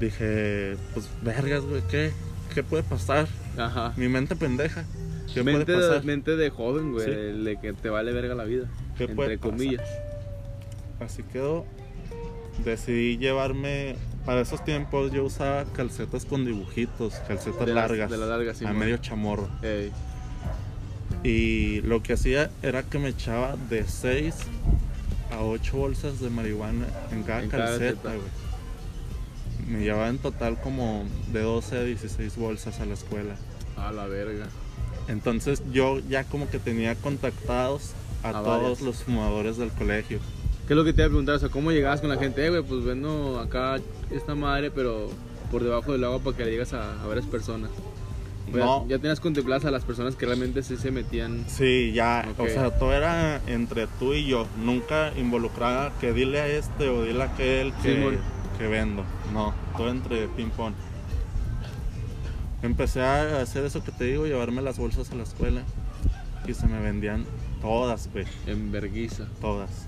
[0.00, 2.12] Dije, pues vergas, güey, ¿qué?
[2.54, 3.26] ¿Qué puede pasar?
[3.56, 3.92] Ajá.
[3.96, 4.84] Mi mente pendeja.
[5.32, 6.04] ¿Qué Mente puede de, pasar?
[6.04, 7.06] mente de joven, güey.
[7.06, 7.10] Sí.
[7.44, 8.66] De que te vale verga la vida.
[8.98, 9.58] ¿Qué puede entre pasar?
[9.58, 9.88] comillas.
[11.00, 11.64] Así quedó.
[12.64, 13.96] Decidí llevarme.
[14.26, 18.10] Para esos tiempos yo usaba calcetas con dibujitos, calcetas De las- largas.
[18.10, 18.78] de las largas, a Simón.
[18.78, 19.48] medio chamorro.
[19.62, 19.90] Ey.
[21.24, 24.34] Y lo que hacía era que me echaba de 6
[25.32, 28.08] a 8 bolsas de marihuana en cada En calceta, calceta.
[28.14, 28.28] güey.
[29.68, 33.34] Me llevaba en total como de 12 a 16 bolsas a la escuela.
[33.76, 34.46] A la verga.
[35.08, 38.80] Entonces yo ya como que tenía contactados a, A todos varias.
[38.82, 40.18] los fumadores del colegio.
[40.66, 41.34] ¿Qué es lo que te iba a preguntar?
[41.36, 42.44] O sea, ¿cómo llegabas con la gente?
[42.46, 43.80] Eh, güey, pues vendo acá
[44.10, 45.08] esta madre, pero
[45.50, 47.70] por debajo del agua para que le llegas a, a varias personas.
[48.60, 48.86] No.
[48.88, 51.44] Ya, tenías contempladas a las personas que realmente sí se metían.
[51.48, 54.46] Sí, ya, o sea, todo era entre tú y yo.
[54.62, 58.18] Nunca involucraba que dile a este o dile a aquel que,
[58.58, 59.04] que vendo.
[59.32, 60.74] No, todo entre ping-pong.
[62.62, 65.62] Empecé a hacer eso que te digo, llevarme las bolsas a la escuela.
[66.46, 67.24] Y se me vendían
[67.60, 69.26] todas, güey, En verguiza.
[69.40, 69.86] todas.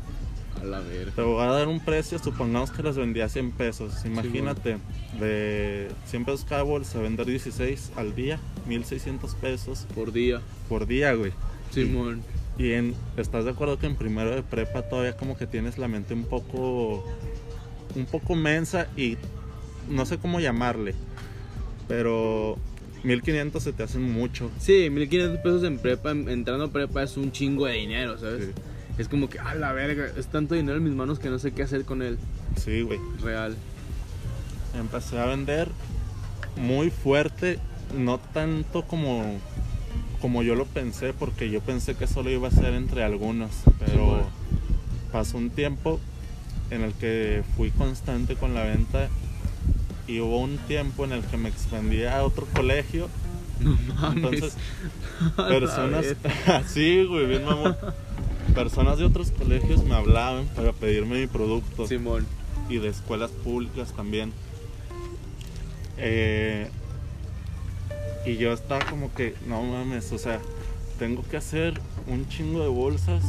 [0.64, 1.12] A la verga.
[1.14, 4.04] Te voy a dar un precio, supongamos que las vendía a 100 pesos.
[4.04, 4.78] Imagínate,
[5.20, 10.40] de 100 pesos cada bolsa, vender 16 al día, 1600 pesos Por día.
[10.68, 11.32] por día, güey.
[11.70, 12.22] Simón.
[12.56, 15.88] Y en, ¿estás de acuerdo que en primero de prepa todavía como que tienes la
[15.88, 17.04] mente un poco
[17.96, 19.16] un poco mensa y
[19.90, 20.94] no sé cómo llamarle,
[21.88, 22.56] pero
[23.02, 24.50] 1500 se te hacen mucho.
[24.58, 28.46] Sí, 1500 pesos en prepa, en- entrando a prepa es un chingo de dinero, ¿sabes?
[28.46, 28.50] Sí,
[28.98, 31.52] Es como que, a la verga, es tanto dinero en mis manos que no sé
[31.52, 32.18] qué hacer con él.
[32.56, 32.98] sí, güey.
[33.22, 33.56] Real.
[34.78, 35.68] Empecé a vender
[36.56, 37.58] muy fuerte,
[37.96, 39.38] no tanto como
[40.20, 44.26] como yo lo pensé, porque yo pensé que solo iba a ser entre algunos, pero
[45.12, 46.00] pasó un tiempo
[46.70, 49.10] en el que fui constante con la venta
[50.06, 53.08] y hubo un tiempo en el que me expandí a otro colegio.
[53.60, 54.16] No mames.
[54.16, 54.56] Entonces,
[55.36, 56.64] personas, verga.
[56.68, 57.76] sí, güey, bien mamón.
[58.54, 62.26] Personas de otros colegios me hablaban para pedirme mi producto Simón.
[62.68, 64.32] y de escuelas públicas también.
[65.98, 66.68] Eh,
[68.26, 70.40] y yo estaba como que, no mames, o sea,
[70.98, 73.24] tengo que hacer un chingo de bolsas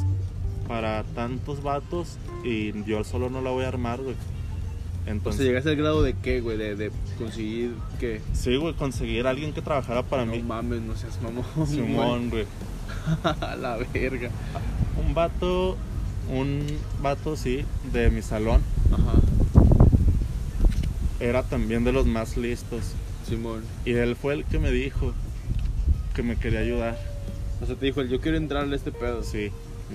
[0.68, 4.16] para tantos vatos y yo solo no la voy a armar, güey.
[4.16, 8.22] O Entonces, sea, llegaste al grado de qué, güey, de, de conseguir que.
[8.34, 10.42] sí, güey, conseguir a alguien que trabajara para No mí.
[10.42, 11.46] mames, no seas mamón.
[11.68, 12.44] Simón, güey.
[12.44, 12.46] güey.
[13.60, 14.30] La verga.
[15.06, 15.78] Un vato,
[16.30, 16.66] un
[17.02, 18.62] vato, sí, de mi salón,
[18.92, 19.14] Ajá.
[21.20, 22.94] era también de los más listos.
[23.28, 23.64] Simón.
[23.86, 25.14] Y él fue el que me dijo
[26.14, 26.98] que me quería ayudar.
[27.62, 29.24] O sea, te dijo, yo quiero entrarle a este pedo.
[29.24, 29.48] Sí.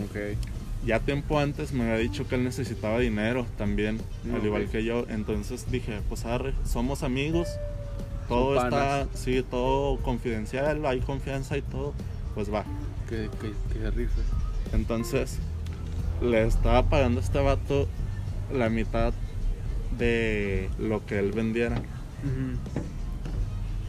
[0.05, 0.37] Ok.
[0.85, 4.01] Ya tiempo antes me había dicho que él necesitaba dinero también,
[4.35, 5.05] al igual que yo.
[5.09, 7.49] Entonces dije, pues arre, somos amigos.
[8.29, 9.09] Todo Son está, panas.
[9.15, 11.93] sí, todo confidencial, hay confianza y todo.
[12.35, 12.65] Pues va.
[13.09, 14.21] Que, que, que se rife.
[14.73, 15.39] Entonces
[16.23, 17.89] le estaba pagando a este vato
[18.53, 19.13] la mitad
[19.99, 21.83] de lo que él vendiera.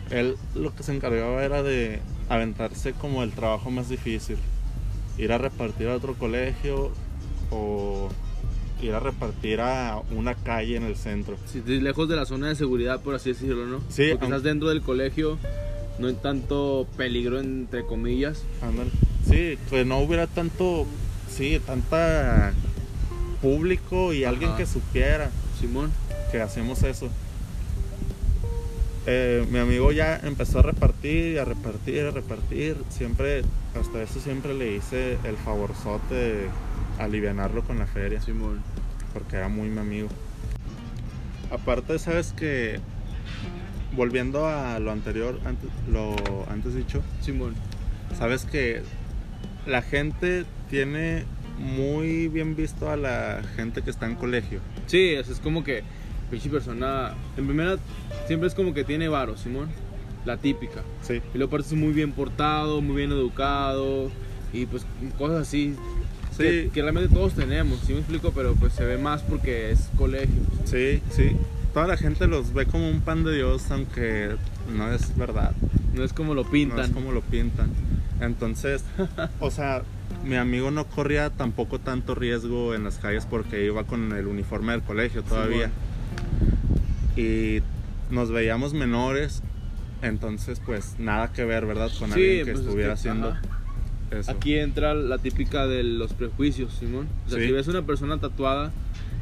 [0.09, 4.37] Él lo que se encargaba era de aventarse como el trabajo más difícil.
[5.17, 6.91] Ir a repartir a otro colegio
[7.51, 8.09] o
[8.81, 11.37] ir a repartir a una calle en el centro.
[11.45, 13.79] Sí, lejos de la zona de seguridad, por así decirlo, ¿no?
[13.89, 15.37] Sí, Porque aunque- estás dentro del colegio,
[16.01, 18.43] no hay tanto peligro, entre comillas.
[18.61, 18.89] Ándale.
[19.29, 20.87] Sí, que no hubiera tanto,
[21.29, 22.53] sí, tanta
[23.41, 25.29] público y alguien que supiera
[25.59, 25.91] Simón.
[26.31, 27.09] que hacemos eso.
[29.07, 32.77] Eh, mi amigo ya empezó a repartir, y a repartir, a repartir.
[32.89, 33.43] Siempre,
[33.79, 36.47] hasta eso siempre le hice el favorzote de
[36.99, 38.21] alivianarlo con la feria.
[38.21, 38.61] Simón.
[39.13, 40.07] porque era muy mi amigo.
[41.51, 42.79] Aparte, sabes que
[43.95, 46.15] volviendo a lo anterior, antes, lo
[46.49, 47.55] antes dicho, Simón.
[48.17, 48.81] sabes que
[49.65, 51.25] la gente tiene
[51.57, 54.59] muy bien visto a la gente que está en colegio.
[54.87, 55.83] Sí, sea, es como que,
[56.29, 57.77] pinche persona, en primera,
[58.27, 59.69] siempre es como que tiene varo, Simón.
[60.25, 60.83] La típica.
[61.01, 64.11] Sí, Y luego aparte es muy bien portado, muy bien educado
[64.53, 64.85] y pues
[65.17, 65.75] cosas así.
[66.31, 66.43] Sí.
[66.43, 68.31] Que, que realmente todos tenemos, ¿sí me explico?
[68.31, 70.41] Pero pues se ve más porque es colegio.
[70.65, 71.35] sí, sí.
[71.73, 74.35] Toda la gente los ve como un pan de Dios, aunque
[74.75, 75.53] no es verdad.
[75.93, 76.79] No es como lo no pintan.
[76.81, 77.69] es como lo pintan.
[78.19, 78.83] Entonces,
[79.39, 79.83] o sea,
[80.25, 84.73] mi amigo no corría tampoco tanto riesgo en las calles porque iba con el uniforme
[84.73, 85.71] del colegio todavía.
[87.15, 87.61] y
[88.09, 89.41] nos veíamos menores,
[90.01, 91.89] entonces pues nada que ver, ¿verdad?
[91.99, 93.41] Con Sí, alguien que pues, es estuviera que, haciendo ajá.
[94.11, 94.31] eso.
[94.31, 97.07] Aquí entra la típica de los prejuicios, Simón.
[97.27, 97.45] O sea, Sí.
[97.47, 98.71] si ves una persona tatuada,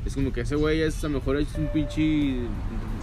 [0.10, 2.36] es como que ese güey es a lo mejor es un pinche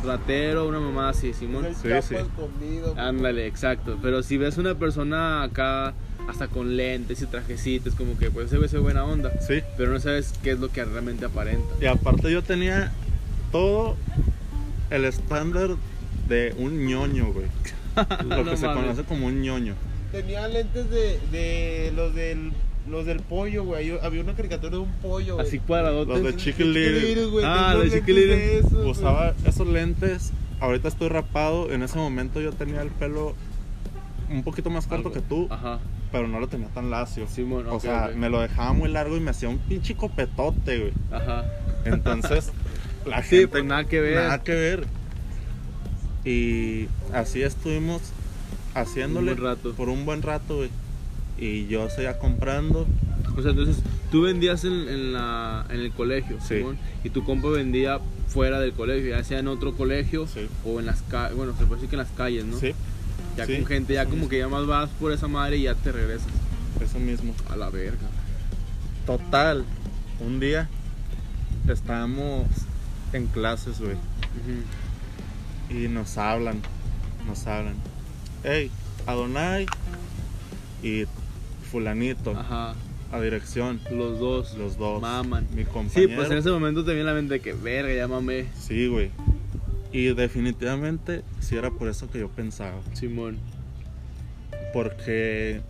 [0.04, 1.64] ratero, una mamá así, Simón.
[1.64, 2.14] El Sí, sí.
[2.16, 2.94] escondido.
[2.98, 3.98] Ándale, exacto.
[4.02, 5.94] Pero si ves una persona acá,
[6.28, 9.32] hasta con lentes y trajecitos, como que pues ese güey es buena onda.
[9.40, 11.66] Sí, Pero no sabes qué es lo que realmente aparenta.
[11.80, 12.92] y aparte yo tenía
[13.52, 13.96] todo
[14.90, 15.70] el estándar
[16.28, 17.46] de un ñoño, güey.
[18.28, 18.82] Lo que No se mames.
[18.82, 19.74] conoce como un ñoño.
[20.12, 22.52] Tenía lentes de, de los del
[22.88, 23.86] los del pollo, güey.
[23.88, 25.46] Yo- Había una caricatura de un pollo, güey.
[25.46, 26.08] Así cuadradotes.
[26.08, 27.26] Los de Chicken Little.
[27.26, 27.44] güey.
[27.46, 28.62] Ah, de Chicken Little.
[28.90, 30.32] Usaba esos lentes.
[30.60, 31.70] Ahorita estoy rapado.
[31.72, 33.34] En ese momento yo tenía el pelo
[34.30, 35.12] un poquito más corto Algo.
[35.12, 35.78] que tú, Ajá.
[36.10, 37.28] pero no lo tenía tan lacio.
[37.28, 40.78] Simón, o ok, sea, me lo dejaba muy largo y me hacía un pinche copetote,
[40.80, 40.92] güey.
[41.12, 41.44] Ajá.
[41.84, 42.50] Entonces,
[43.06, 43.48] la Sí, gente.
[43.48, 44.16] pues nada que ver.
[44.16, 44.86] Nada que ver.
[46.24, 48.00] Y así estuvimos
[48.74, 49.72] haciéndole Un buen rato.
[49.74, 50.70] por un buen rato, güey.
[51.38, 52.86] Y yo seguía comprando.
[53.36, 53.76] O sea, entonces
[54.10, 56.64] tú vendías en, en la, en el colegio, Sí.
[57.04, 60.48] Y tu compa vendía fuera del colegio, ya sea en otro colegio Sí.
[60.64, 62.58] o en las calles, bueno, se puede decir que en las calles, ¿no?
[62.58, 62.72] Sí,
[63.36, 64.28] Ya con gente, ya como mismo.
[64.30, 66.28] que ya más vas por esa madre y ya te regresas.
[66.82, 67.34] eso mismo.
[67.50, 68.06] A la verga.
[69.06, 69.64] Total,
[70.20, 70.68] un día
[71.68, 72.46] estábamos
[73.12, 73.96] en clases, güey.
[75.70, 76.60] Y nos hablan,
[77.26, 77.74] nos hablan.
[78.44, 78.70] Hey,
[79.06, 79.66] Adonai
[80.82, 81.04] y
[81.76, 82.74] fulanito Ajá,
[83.12, 84.56] a dirección, los dos.
[84.56, 85.02] los dos.
[85.02, 85.46] Maman.
[85.54, 86.16] Mi Sí, compañero.
[86.16, 88.46] pues en ese momento te viene la mente que, verga, ya mamé.
[88.58, 89.10] Sí, güey.
[89.92, 92.80] Y definitivamente sí era por eso que yo pensaba.
[92.94, 93.36] Simón.
[94.72, 95.60] Porque,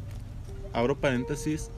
[0.72, 1.70] abro paréntesis,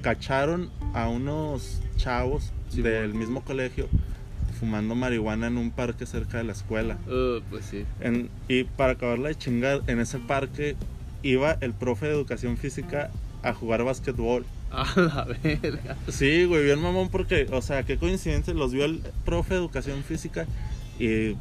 [0.00, 3.86] cacharon a unos chavos Sí, del mismo colegio
[4.58, 6.96] fumando marihuana en un parque cerca de la escuela.
[7.06, 7.84] Uh, pues sí.
[8.00, 10.74] En- y para acabarla de chingar, en ese parque
[11.22, 13.10] iba el profe de educación física
[13.42, 14.44] a jugar básquetbol.
[14.70, 15.96] A la verga.
[16.08, 20.02] Sí, güey, bien mamón porque, o sea, qué coincidencia, los vio el profe de educación
[20.02, 20.46] física
[20.98, 21.36] y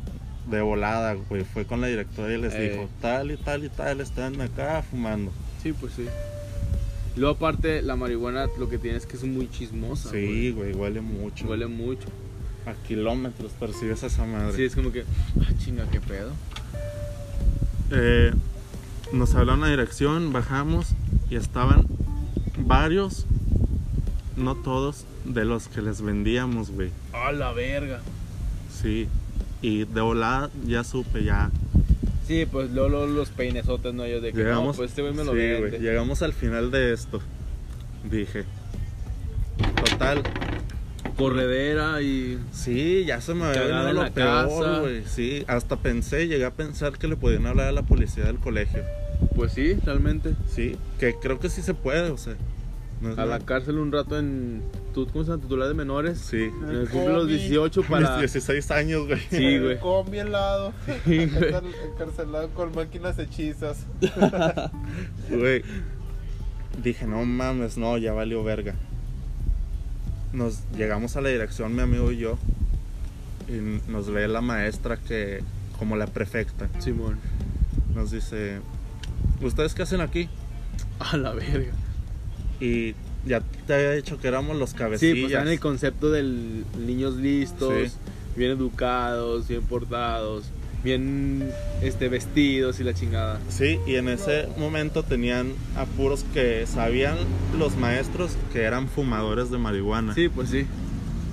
[0.49, 2.69] de volada, güey, fue con la directora y les Ey.
[2.69, 5.31] dijo, tal y tal y tal, están acá fumando.
[5.61, 6.05] Sí, pues sí.
[7.15, 10.11] Luego aparte, la marihuana lo que tiene es que es muy chismosa.
[10.11, 11.45] Sí, güey, huele mucho.
[11.47, 12.07] Huele mucho.
[12.65, 14.55] A kilómetros percibes esa madre.
[14.55, 15.01] Sí, es como que,
[15.41, 16.31] ah, chinga, qué pedo.
[17.91, 18.31] Eh,
[19.13, 20.87] nos hablaron a dirección, bajamos
[21.29, 21.85] y estaban
[22.57, 23.25] varios,
[24.37, 26.89] no todos, de los que les vendíamos, güey.
[27.13, 28.01] A la verga.
[28.71, 29.07] Sí.
[29.61, 31.51] Y de volada ya supe, ya.
[32.27, 34.07] Sí, pues luego, los peinesotes, ¿no?
[34.07, 35.79] Yo de que, Llegamos, no, pues este güey me lo sí, vende.
[35.79, 37.21] llegamos al final de esto.
[38.09, 38.45] Dije.
[39.85, 40.23] Total.
[41.17, 42.39] Corredera y...
[42.51, 45.03] Sí, ya se me había venido en lo la peor, güey.
[45.05, 48.81] Sí, hasta pensé, llegué a pensar que le podían hablar a la policía del colegio.
[49.35, 50.33] Pues sí, realmente.
[50.49, 52.35] Sí, que creo que sí se puede, o sea.
[53.01, 54.61] no A la cárcel un rato en...
[54.93, 55.41] ¿tú, ¿Cómo se llama?
[55.43, 56.19] Titular de menores.
[56.19, 56.43] Sí.
[56.63, 57.37] En el cumple los Combi.
[57.37, 58.11] 18 para...
[58.11, 59.19] Mis 16 años, güey.
[59.29, 59.79] Sí, güey.
[59.79, 60.73] Combi al lado.
[61.05, 61.53] Sí, güey.
[61.93, 63.85] Encarcelado con máquinas hechizas.
[65.29, 65.63] Güey.
[66.83, 68.75] Dije, no mames, no, ya valió verga.
[70.33, 72.37] Nos llegamos a la dirección, mi amigo y yo.
[73.47, 75.43] Y nos ve la maestra que,
[75.77, 77.19] como la prefecta, Simón.
[77.93, 78.59] nos dice,
[79.41, 80.29] ¿ustedes qué hacen aquí?
[80.99, 81.71] A la verga.
[82.59, 82.93] Y
[83.25, 85.13] ya te había dicho que éramos los Sí, cabecillas.
[85.15, 87.97] pues están en el concepto del niños listos, Sí.
[88.35, 90.45] bien educados, bien portados,
[90.83, 91.49] bien
[91.81, 93.39] este, vestidos y la chingada.
[93.49, 97.15] Sí, y en ese momento tenían apuros que sabían
[97.57, 100.13] los maestros que eran fumadores de marihuana.
[100.15, 100.65] Sí, pues sí.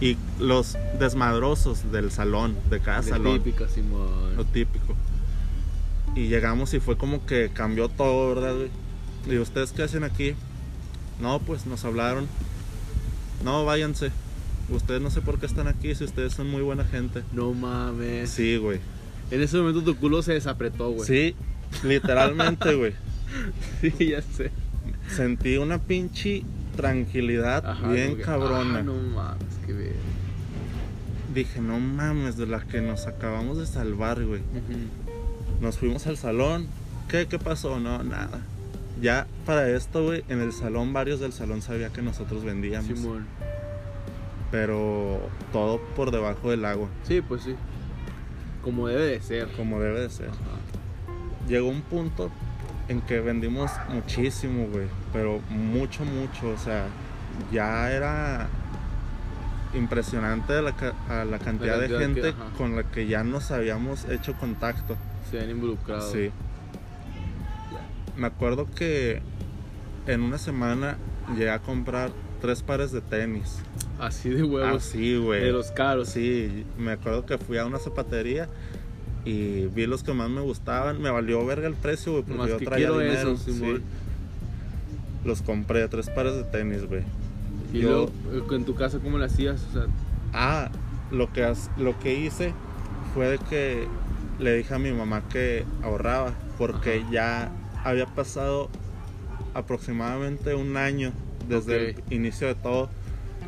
[0.01, 3.39] Y los desmadrosos del salón, de cada De salón.
[3.43, 4.47] típica, Lo Simón.
[4.53, 4.95] típico.
[6.19, 8.71] Y llegamos y fue como que cambió todo, ¿verdad, güey?
[9.37, 10.35] Y ustedes qué hacen aquí?
[11.21, 12.27] No, pues nos hablaron.
[13.45, 14.11] No, váyanse.
[14.69, 17.23] Ustedes no sé por qué están aquí si ustedes son muy buena gente.
[17.33, 18.31] No mames.
[18.31, 18.81] Sí, güey.
[19.31, 21.07] En ese momento tu culo se desapretó, güey.
[21.07, 21.37] Sí,
[21.85, 22.95] literalmente, güey.
[23.81, 24.51] Sí, ya sé.
[25.15, 26.43] Sentí una pinche
[26.75, 28.79] tranquilidad Ajá, bien que, cabrona.
[28.79, 29.95] ah, no mames, qué ver.
[31.33, 34.41] Dije, no mames, de la que nos acabamos de salvar, güey.
[35.61, 36.67] Nos fuimos al salón.
[37.09, 37.81] ¿Qué, qué pasó?
[37.81, 38.41] No, nada.
[39.01, 42.87] Ya para esto, güey, en el salón, varios del salón sabía que nosotros vendíamos.
[42.99, 43.27] Simón.
[44.51, 45.21] Pero
[45.53, 47.55] todo por debajo del agua, Sí, pues sí.
[48.63, 49.49] Como debe de ser.
[49.53, 50.29] como debe de ser.
[50.29, 50.39] Ajá.
[51.49, 52.31] llegó un punto
[52.89, 54.87] en que vendimos muchísimo, güey.
[55.13, 56.49] Pero mucho, mucho.
[56.51, 56.87] O sea,
[57.53, 58.49] ya era
[59.75, 64.05] impresionante la, ca- a la cantidad, de que- gente con la que ya nos habíamos
[64.07, 64.97] hecho contacto.
[65.31, 66.11] Se han involucrado.
[66.13, 66.31] Sí.
[68.17, 69.21] Me acuerdo que
[70.07, 70.97] en una semana
[71.37, 72.11] llegué a comprar
[72.41, 73.59] tres pares de tenis.
[74.01, 74.87] Así de huevos.
[74.89, 75.43] Así, güey.
[75.43, 76.09] de los caros.
[76.09, 78.49] Sí, me acuerdo que fui a una zapatería
[79.25, 81.01] y vi los que más me gustaban.
[81.03, 83.37] Me valió verga el precio, güey, porque Más yo que traía quiero dinero.
[83.37, 83.83] sí.
[85.25, 87.03] Los compré, tres pares de tenis, güey.
[87.73, 89.63] Y Yo- luego, eh, en tu casa, ¿cómo lo hacías?
[89.71, 89.87] O sea,
[90.33, 90.71] Ah,
[91.11, 92.53] lo que, lo que hice
[93.15, 93.87] fue de que
[94.39, 97.11] le dije a mi mamá que ahorraba, porque Ajá.
[97.11, 97.53] ya
[97.85, 98.69] había pasado
[99.55, 101.13] aproximadamente un año
[101.49, 102.91] desde el inicio de todo.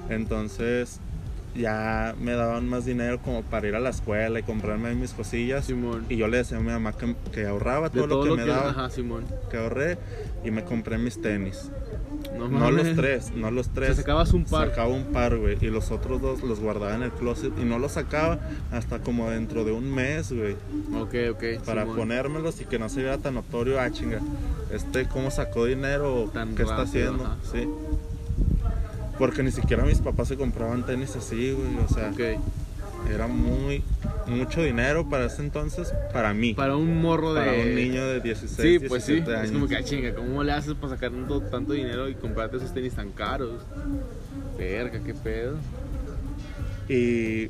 [0.08, 1.00] Entonces
[1.54, 5.64] ya me daban más dinero como para ir a la escuela y comprarme mis cosillas.
[5.64, 6.06] Simón.
[6.08, 8.46] Y yo le decía a mi mamá que, que ahorraba de todo, lo que me
[8.48, 9.24] daba, Ajá, Simón.
[9.50, 9.98] que ahorré
[10.44, 11.70] y me compré mis tenis.
[12.38, 13.88] No, No los tres, no los O tres.
[13.88, 14.68] sea, sacabas un par.
[14.68, 15.58] Sacaba un par, güey.
[15.60, 17.52] Y los otros dos los guardaba en el closet.
[17.60, 18.38] Y no los sacaba
[18.70, 20.54] hasta como dentro de un mes, güey.
[20.94, 21.64] Ok, ok.
[21.66, 21.96] Para Simón.
[21.96, 23.80] ponérmelos y que no se viera tan notorio.
[23.80, 24.20] Ah, chinga.
[24.72, 26.30] Este, ¿cómo sacó dinero?
[26.32, 27.24] Tan ¿Qué está rápido, haciendo?
[27.24, 27.36] ajá.
[27.52, 27.68] Sí.
[29.20, 31.76] Porque ni siquiera mis papás se compraban tenis así, güey.
[31.84, 32.40] O sea, Ok.
[33.12, 33.84] era muy,
[34.26, 36.54] mucho dinero para ese entonces, para mí.
[36.54, 37.40] Para un morro de.
[37.40, 39.12] Para un niño de 16, Sí, pues sí.
[39.16, 39.46] 17 años.
[39.48, 42.56] Es como que, ah, chinga, ¿cómo le haces para sacar tanto, tanto dinero y comprarte
[42.56, 43.60] esos tenis tan caros?
[44.58, 45.56] Verga, qué pedo.
[46.88, 47.48] Y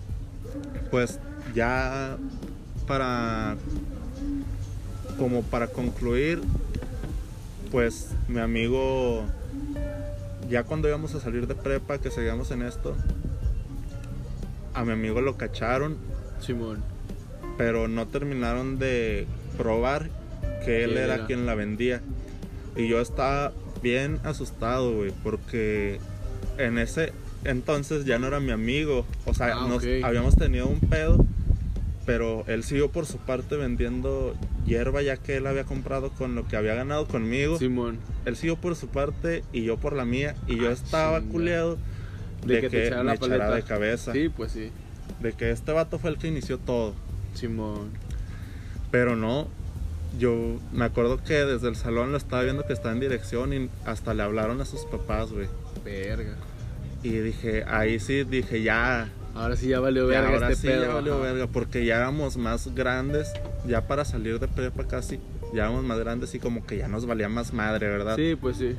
[0.90, 1.20] pues
[1.54, 2.16] ya
[2.88, 3.56] para
[5.18, 6.40] como para concluir,
[7.70, 9.24] pues mi amigo
[10.50, 12.94] ya cuando íbamos a salir de prepa, que seguíamos en esto,
[14.74, 15.96] a mi amigo lo cacharon,
[16.40, 16.82] Simón.
[17.58, 19.26] pero no terminaron de
[19.56, 20.10] probar
[20.64, 21.26] que él ¿Quién era era?
[21.26, 22.00] quien la vendía.
[22.76, 25.98] Y yo estaba bien asustado, güey, porque
[26.58, 27.12] en ese
[27.44, 29.06] entonces ya no era mi amigo.
[29.24, 31.24] O sea, Ah, nos habíamos tenido un pedo,
[32.10, 34.34] pero él siguió por su parte vendiendo
[34.66, 37.56] hierba ya que él había comprado con lo que había ganado conmigo.
[37.56, 37.98] Simón.
[38.24, 40.34] Él siguió por su parte y yo por la mía.
[40.48, 41.30] Y yo Ah, estaba chinga.
[41.32, 41.78] culeado
[42.44, 43.54] De de, que que, te echara la echara paleta.
[43.54, 44.12] de cabeza.
[44.12, 44.72] Sí, pues sí.
[45.20, 46.94] De que este vato fue el que inició todo.
[47.34, 47.90] Simón.
[48.90, 49.46] Pero no,
[50.18, 53.70] yo me acuerdo que desde el salón lo estaba viendo que estaba en dirección y
[53.86, 55.46] hasta le hablaron a sus papás, güey.
[55.84, 56.34] Verga.
[57.04, 60.82] Y dije, ahí sí, dije, ya, Ahora sí ya valió verga ahora este sí pedo.
[60.86, 61.22] ya valió ajá.
[61.22, 63.32] verga, porque ya éramos más grandes,
[63.66, 65.20] ya para salir de prepa casi,
[65.54, 68.16] ya éramos más grandes y como que ya nos valía más madre, ¿verdad?
[68.16, 68.76] Sí, pues sí.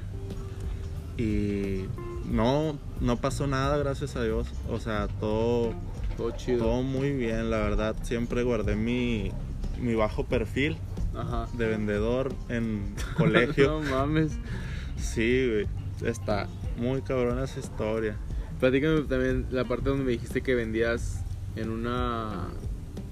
[1.17, 1.85] Y
[2.29, 4.47] no, no pasó nada, gracias a Dios.
[4.69, 5.73] O sea, todo,
[6.17, 6.59] Todo chido.
[6.65, 7.95] todo muy bien, la verdad.
[8.03, 9.31] Siempre guardé mi,
[9.79, 10.77] mi bajo perfil
[11.15, 11.47] Ajá.
[11.53, 13.81] de vendedor en colegio.
[13.81, 14.31] no mames.
[14.97, 15.67] Sí, güey.
[16.09, 16.47] Está
[16.77, 18.15] muy cabrona esa historia.
[18.61, 21.21] Platícame también la parte donde me dijiste que vendías
[21.57, 22.47] en una.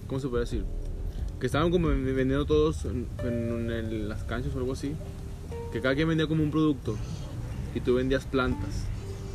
[0.07, 0.63] ¿Cómo se puede decir?
[1.41, 4.93] Que estaban como vendiendo todos en, en- en las canchas o algo así.
[5.73, 6.95] Que cada quien vendía como un producto.
[7.75, 8.85] Y tú vendías plantas.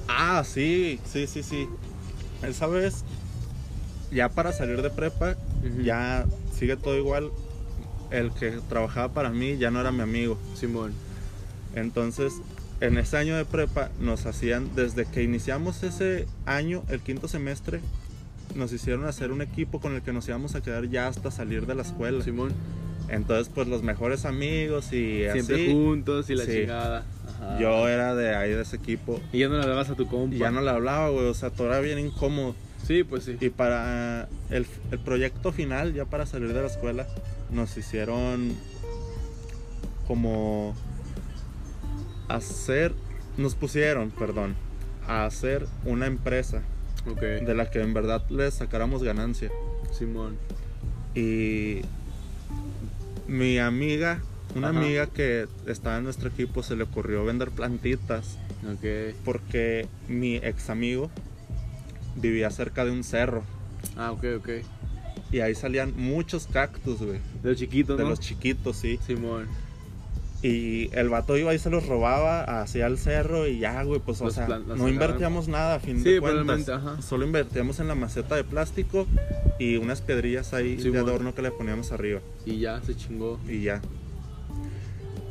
[0.09, 1.69] Ah, sí, sí, sí, sí.
[2.43, 3.05] Esa vez,
[4.13, 5.83] ya para salir de prepa, Ujú.
[5.83, 7.31] ya sigue todo igual.
[8.11, 10.39] El que trabajaba para mí ya no era mi amigo.
[10.55, 10.93] Simón.
[11.75, 12.35] Entonces,
[12.81, 17.81] en ese año de prepa nos hacían, desde que iniciamos ese año, el quinto semestre,
[18.55, 21.67] nos hicieron hacer un equipo con el que nos íbamos a quedar ya hasta salir
[21.67, 22.23] de la escuela.
[22.23, 22.53] Simón.
[23.09, 25.73] Entonces, pues los mejores amigos y Siempre así.
[25.73, 26.53] juntos y la Sí.
[26.61, 27.05] chingada.
[27.29, 27.59] Ajá.
[27.61, 29.21] Yo era de ahí, de ese equipo.
[29.33, 30.35] Y ya no le hablabas a tu compa.
[30.35, 31.27] Y ya no le hablaba, güey.
[31.27, 32.55] O sea, todo era bien incómodo.
[32.87, 33.37] Sí, pues sí.
[33.41, 37.07] Y para el, el proyecto final, ya para salir de la escuela,
[37.51, 38.55] nos hicieron
[40.07, 40.75] como
[42.29, 42.93] hacer,
[43.37, 44.55] nos pusieron, perdón,
[45.07, 46.63] a hacer una empresa
[47.21, 49.51] de la que en verdad les sacáramos ganancia.
[49.93, 50.37] Simón.
[51.15, 51.83] Y
[53.29, 54.21] mi amiga,
[54.55, 54.79] una Ajá.
[54.79, 58.39] amiga que estaba en nuestro equipo, se le ocurrió vender plantitas
[59.25, 61.11] porque mi ex amigo
[62.17, 63.43] vivía cerca de un cerro.
[63.97, 64.49] Ah, ok, ok.
[65.31, 67.19] Y ahí salían muchos cactus, güey.
[67.43, 68.11] De los chiquitos, De ¿no?
[68.11, 68.99] los chiquitos, sí.
[69.07, 69.47] Simón.
[70.47, 74.21] Y el vato iba y se los robaba hacia el cerro y ya, güey, pues,
[74.21, 74.89] o Los sea, no sacaban.
[74.91, 76.69] invertíamos nada a fin Sí, de cuentas.
[76.69, 77.01] ajá.
[77.01, 79.07] Solo invertíamos en la maceta de plástico
[79.59, 81.07] y unas piedrillas ahí Sí, de bueno.
[81.09, 83.41] adorno que le poníamos arriba Y ya se chingó.
[83.49, 83.81] y ya.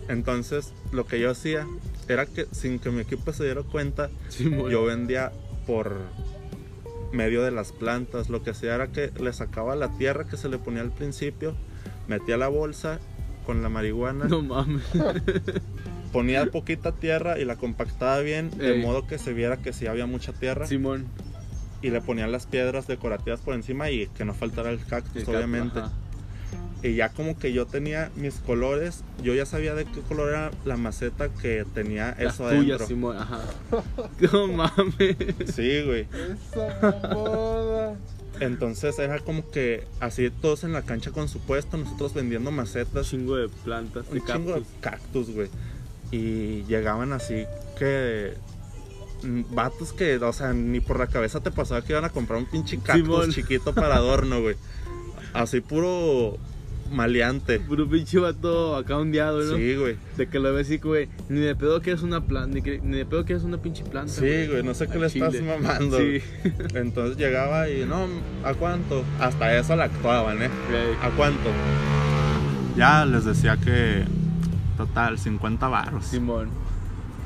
[0.09, 1.67] Entonces, lo que yo hacía
[2.09, 4.09] era que sin que mi equipo se diera cuenta,
[4.39, 5.31] yo vendía
[5.65, 5.95] por
[7.11, 8.29] medio de las plantas.
[8.29, 11.53] Lo que hacía era que le sacaba la tierra que se le ponía al principio,
[12.07, 12.99] metía la bolsa
[13.45, 14.25] con la marihuana.
[14.25, 14.83] No mames.
[16.11, 18.81] Ponía poquita tierra y la compactaba bien, de Ey.
[18.81, 20.67] modo que se viera que sí había mucha tierra.
[20.67, 21.05] Simón.
[21.81, 25.35] Y le ponía las piedras decorativas por encima y que no faltara el cactus, el
[25.35, 25.79] obviamente.
[25.79, 25.91] ajá.
[26.83, 30.51] Y ya como que yo tenía mis colores, yo ya sabía de qué color era
[30.65, 32.87] la maceta que tenía Las eso tuyas, adentro.
[32.87, 33.39] Simón, ajá.
[34.33, 35.15] No mames.
[35.55, 36.07] Sí, güey.
[36.11, 37.95] Esa mamada.
[38.43, 42.57] Entonces era como que así todos en la cancha con su puesto, nosotros vendiendo Un
[42.57, 45.29] macetas, chingo de plantas, de un chingo de cactus.
[45.31, 45.49] güey.
[46.11, 47.45] Y llegaban así
[47.77, 48.33] que
[49.51, 52.45] vatos que, o sea, ni por la cabeza te pasaba que iban a comprar un
[52.45, 53.31] pinche cactus Simón.
[53.31, 54.55] chiquito para adorno, güey.
[55.33, 56.37] Así puro
[56.93, 57.59] maleante.
[57.59, 59.57] Puro pinche vato acá ondeado, ¿no?
[59.57, 59.97] Sí, güey.
[60.17, 61.09] De que lo ves así, güey.
[61.29, 63.57] Ni de pedo que es una planta, ni, que- ni de pedo que es una
[63.57, 64.11] pinche planta.
[64.13, 65.97] Sí, güey, no sé qué le estás mamando.
[65.97, 66.21] Sí.
[66.75, 68.07] Entonces llegaba y, no,
[68.43, 69.03] ¿a cuánto?
[69.19, 70.49] Hasta eso la actuaban, ¿eh?
[71.01, 71.49] ¿A cuánto?
[72.77, 74.03] Ya les decía que,
[74.77, 76.05] total, 50 baros.
[76.05, 76.49] Simón.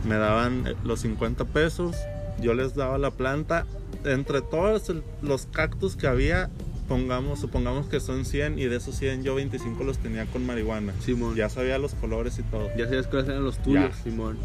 [0.08, 1.96] Me daban eh, los 50 pesos,
[2.42, 3.66] yo les daba la planta.
[4.06, 4.92] Entre todos
[5.22, 6.50] los cactus que había,
[6.88, 10.94] pongamos, supongamos que son 100 y de esos 100 yo 25 los tenía con marihuana.
[11.02, 11.36] Simón.
[11.36, 12.70] Ya sabía los colores y todo.
[12.78, 14.04] Ya sabías cuáles eran los tuyos, Ya.
[14.04, 14.38] Simón.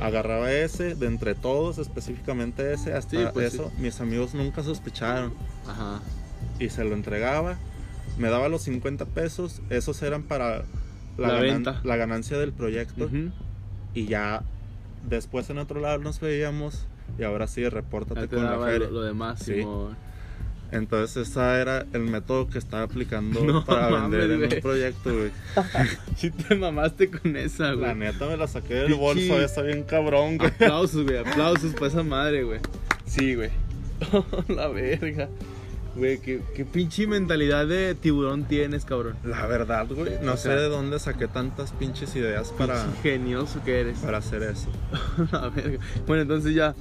[0.00, 5.32] Agarraba ese, de entre todos, específicamente ese, hasta Sí, pues eso, mis amigos nunca sospecharon.
[5.66, 6.00] Ajá.
[6.60, 7.56] y se lo entregaba.
[8.16, 10.58] Me daba los 50 pesos, esos eran para
[11.16, 11.80] la, La ganan- venta.
[11.84, 13.04] la ganancia del proyecto.
[13.06, 13.30] Ujú.
[13.94, 14.42] Y ya
[15.08, 16.86] después en otro lado nos veíamos
[17.18, 18.86] y ahora sí, repórtate con la feria.
[18.88, 19.54] lo, lo demás, Sí.
[19.56, 19.96] Simón.
[20.70, 24.54] Entonces ese era el método que estaba aplicando No para mames, vender en güey.
[24.56, 25.30] un proyecto, güey.
[26.16, 27.94] Sí te mamaste con esa, La güey.
[27.94, 30.50] neta me la saqué del bolso esa bien cabrón, güey.
[30.50, 31.16] Aplausos, güey.
[31.18, 32.60] Aplausos para esa madre, güey.
[33.06, 33.50] Sí, güey.
[34.48, 35.28] la verga.
[35.96, 39.16] Güey, ¿qué, qué pinche mentalidad de tiburón tienes, cabrón.
[39.24, 43.60] La verdad, güey, no O sé de dónde saqué tantas pinches ideas para, Pinche genioso
[43.64, 43.98] que eres.
[43.98, 44.68] para hacer eso.
[45.32, 45.78] la verga.
[46.06, 46.74] Bueno, entonces ya,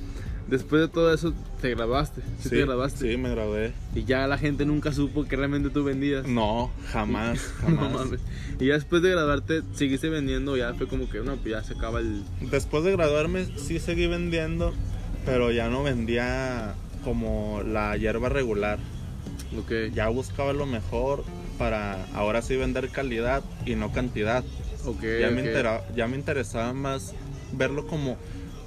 [0.47, 2.21] después de todo eso, te graduaste.
[2.41, 3.11] Sí, te graduaste.
[3.11, 3.73] sí, me gradué.
[3.95, 6.27] Y ya la gente nunca supo que realmente tú vendías.
[6.27, 7.91] No, jamás, No jamás.
[7.93, 8.19] mames.
[8.59, 10.55] Y ya después de graduarte, seguiste vendiendo.
[10.57, 12.23] Ya fue como que, no, pues ya se acaba el.
[12.51, 14.73] Después de graduarme sí seguí vendiendo,
[15.25, 16.73] pero ya no vendía
[17.03, 18.79] como la hierba regular.
[19.57, 19.93] Ok.
[19.93, 21.23] Ya buscaba lo mejor
[21.57, 24.43] para ahora sí vender calidad y no cantidad.
[24.85, 25.01] Ok.
[25.21, 25.47] ya, me ok.
[25.47, 27.13] intera- ya me interesaba más
[27.53, 28.17] verlo como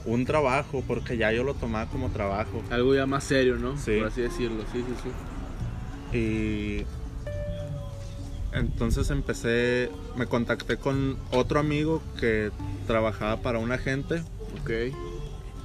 [0.06, 2.62] un trabajo, porque ya yo lo tomaba como trabajo.
[2.70, 3.76] Algo ya más serio, ¿no?
[3.78, 3.98] Sí.
[3.98, 4.64] Por así decirlo.
[4.72, 4.94] Sí, sí,
[6.12, 6.16] sí.
[6.16, 6.86] Y
[8.52, 12.50] entonces empecé, me contacté con otro amigo que
[12.86, 14.22] trabajaba para un agente
[14.60, 14.70] Ok.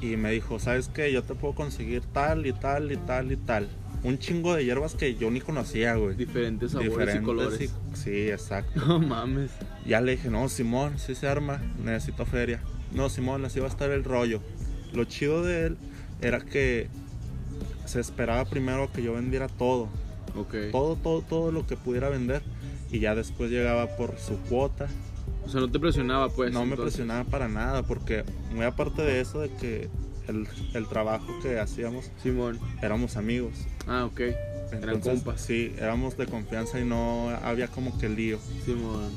[0.01, 1.11] y me dijo, ¿sabes qué?
[1.11, 3.69] Yo te puedo conseguir tal y tal y tal y tal.
[4.03, 6.15] Un chingo de hierbas que yo ni conocía, güey.
[6.15, 7.61] Diferentes sabores Diferentes y colores.
[7.61, 8.79] y- sí, exacto.
[8.85, 9.49] No mames.
[9.83, 12.61] Ya le dije, no, Simón, sí se arma, necesito feria.
[12.95, 14.41] No, Simón, así va a estar el rollo.
[14.93, 15.77] Lo chido de él
[16.21, 16.87] era que
[17.85, 19.89] se esperaba primero que yo vendiera todo.
[20.35, 20.55] Ok.
[20.71, 22.41] Todo, todo, todo lo que pudiera vender.
[22.91, 24.87] Y ya después llegaba por su cuota.
[25.45, 26.51] O sea, no te presionaba, pues.
[26.53, 28.23] no me presionaba para nada, porque
[28.53, 29.89] muy aparte de eso, de que
[30.27, 32.59] el, el trabajo que hacíamos, Simón.
[32.81, 33.53] éramos amigos.
[33.87, 34.19] Ah, ok.
[34.19, 35.41] Eran Entonces, compas.
[35.41, 38.39] Sí, éramos de confianza y no había como que lío.
[38.65, 39.11] Simón.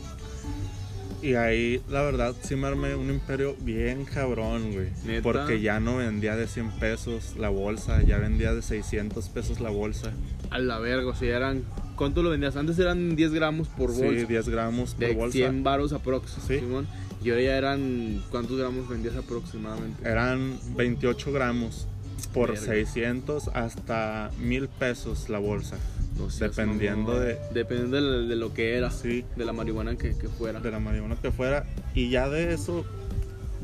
[1.20, 4.88] Y ahí, la verdad, sí me armé un imperio bien cabrón, güey.
[5.04, 5.22] ¿Neta?
[5.22, 9.70] Porque ya no vendía de 100 pesos la bolsa, ya vendía de 600 pesos la
[9.70, 10.12] bolsa.
[10.50, 11.64] A la verga, o sea, eran.
[11.96, 12.54] ¿Cuánto lo vendías?
[12.56, 14.26] Antes eran 10 gramos por Sí, bolsa.
[14.26, 15.32] 10 gramos por de bolsa.
[15.38, 16.60] 100 baros aprox, Sí.
[16.60, 16.86] Simón.
[17.24, 18.22] Y ahora ya eran.
[18.30, 20.08] ¿Cuántos gramos vendías aproximadamente?
[20.08, 21.88] Eran 28 gramos
[22.26, 22.66] por Verga.
[22.66, 25.76] 600 hasta 1000 pesos la bolsa.
[26.18, 26.26] No.
[26.28, 28.90] Dependiendo de- Dependiendo de, de lo que era.
[28.90, 30.58] Sí, De la marihuana que, que fuera.
[30.60, 31.64] de la marihuana que fuera.
[31.94, 32.84] Y ya de eso,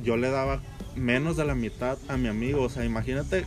[0.05, 0.63] yo le daba
[0.95, 2.63] menos de la mitad a mi amigo.
[2.63, 3.45] O sea, imagínate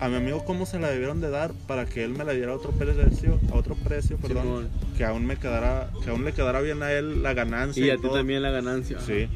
[0.00, 2.52] a mi amigo cómo se la debieron de dar para que él me la diera
[2.52, 4.68] a otro precio, a otro precio, perdón.
[4.96, 7.84] Que aún me quedara, que aún le quedara bien a él la ganancia.
[7.84, 8.98] Y a ti también la ganancia.
[9.00, 9.28] Sí,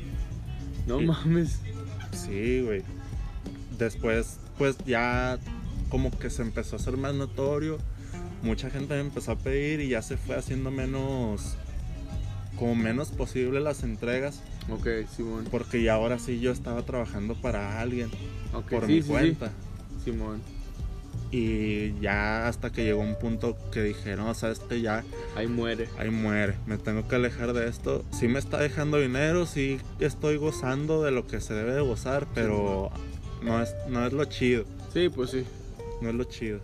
[0.87, 1.61] No Y- mames.
[2.12, 2.83] sí, güey.
[3.79, 5.39] Después, pues ya
[5.89, 7.79] como que se empezó a hacer más notorio.
[8.43, 11.55] Mucha gente me empezó a pedir y ya se fue haciendo menos,
[12.59, 14.43] como menos posible las entregas.
[14.69, 14.87] Ok,
[15.17, 15.49] Simón.
[15.51, 18.11] Porque ya ahora sí yo estaba trabajando para alguien,
[18.53, 19.09] Ok, por sí, mi sí, sí.
[19.09, 19.51] cuenta.
[20.05, 20.43] Simón.
[21.31, 25.05] Y ya hasta que llegó un punto que dije, no, sabes que ya
[25.37, 25.89] Ahí muere.
[25.99, 28.05] ahí muere, me tengo que alejar de esto.
[28.13, 32.27] Sí me está dejando dinero, sí estoy gozando de lo que se debe de gozar,
[32.35, 32.91] pero
[33.43, 35.45] no es, no es lo chido, Sí, pues sí.
[36.03, 36.61] no es lo chido.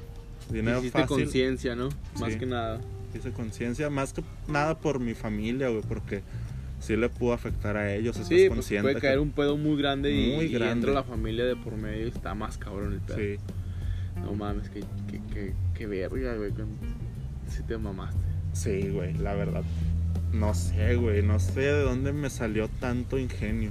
[0.50, 1.88] Dinero Hiciste conciencia, ¿no?
[2.20, 2.38] Más Sí.
[2.38, 2.80] que nada.
[3.14, 6.22] hice conciencia, más que nada por mi familia, güey, porque
[6.80, 8.14] sí le pudo afectar a ellos.
[8.16, 10.72] Sí, pues consciente puede que- caer un pedo muy grande y, Muy y grande.
[10.72, 13.16] entra la familia de por medio y está más cabrón el pedo.
[13.16, 13.36] Sí,
[14.22, 16.52] No mames, que, que, que, que verga, güey.
[17.48, 18.20] Si te mamaste.
[18.52, 19.62] sí, güey, la verdad.
[20.32, 23.70] No sé, güey, no sé de dónde me salió tanto ingenio.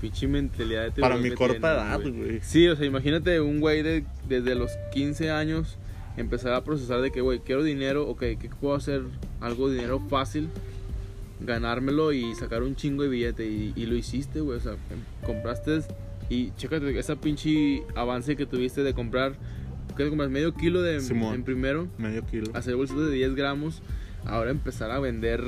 [0.00, 2.40] Pinche mentalidad de Para mi corta edad, güey.
[2.42, 5.76] Sí, o sea, imagínate un güey de, desde los 15 años
[6.16, 9.02] empezar a procesar de que, güey, quiero dinero, ok, ¿qué puedo hacer?
[9.40, 10.48] Algo de dinero fácil,
[11.40, 13.46] ganármelo y sacar un chingo de billete.
[13.46, 15.80] Y, y lo hiciste, güey, o sea, em- compraste
[16.28, 19.34] y chécate esa pinche avance que tuviste de comprar,
[19.96, 20.30] ¿qué compras?
[20.30, 21.34] Medio kilo de Simón.
[21.34, 22.50] en primero, Medio kilo.
[22.54, 23.82] hacer bolsitos de 10 gramos,
[24.26, 25.42] ahora empezar a vender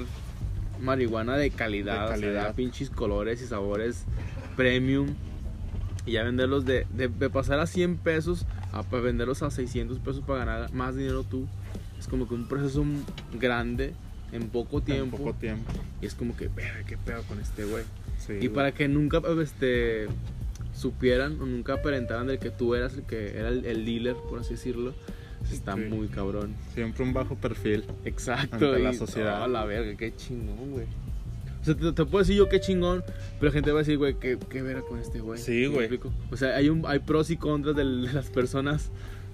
[0.80, 2.55] marihuana de calidad, De o sea, calidad.
[2.57, 4.05] pinches colores y sabores
[4.57, 5.09] premium.
[6.05, 9.98] Y ya venderlos de, de, de pasar a 100 pesos a pa- venderlos a 600
[10.00, 11.46] pesos para ganar más dinero tú.
[11.98, 12.84] Es como que un proceso
[13.38, 13.92] grande
[14.32, 15.16] en poco En tiempo.
[15.18, 15.70] poco tiempo.
[16.00, 16.50] Y es como que,
[16.88, 17.84] qué pedo con este güey.
[18.18, 18.48] Sí, Y güey.
[18.48, 20.09] para que nunca este,
[20.74, 24.40] supieran o nunca aparentaran de que tú eras el que era el, el dealer, por
[24.40, 24.94] así decirlo,
[25.53, 25.82] está Sí.
[25.82, 26.55] muy cabrón.
[26.74, 27.84] Siempre un bajo perfil.
[28.05, 28.55] Exacto.
[28.57, 29.42] Ante la sociedad.
[29.44, 30.86] oh, la verga, qué chingón, güey.
[31.62, 33.02] O sea, te, te puedo decir yo qué chingón,
[33.38, 35.40] pero la gente va a decir, güey, qué, qué vera con este güey.
[35.40, 36.00] Sí, ¿Me güey.
[36.30, 38.90] O sea, hay, un, hay pros y contras del- de las personas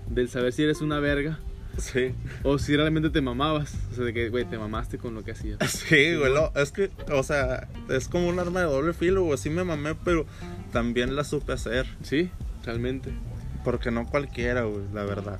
[0.08, 1.38] del saber si eres una verga
[1.78, 2.12] Sí.
[2.42, 3.74] o si realmente te mamabas.
[3.92, 5.58] O sea, de que, güey, te mamaste con lo que hacías.
[5.68, 9.38] Sí, güey, lo- es que, o sea, es como un arma de doble filo, güey.
[9.38, 10.26] Sí me mamé, pero
[10.72, 11.86] también la supe hacer.
[12.02, 12.30] Sí,
[12.64, 13.10] realmente.
[13.64, 15.38] Porque no cualquiera, güey, la verdad.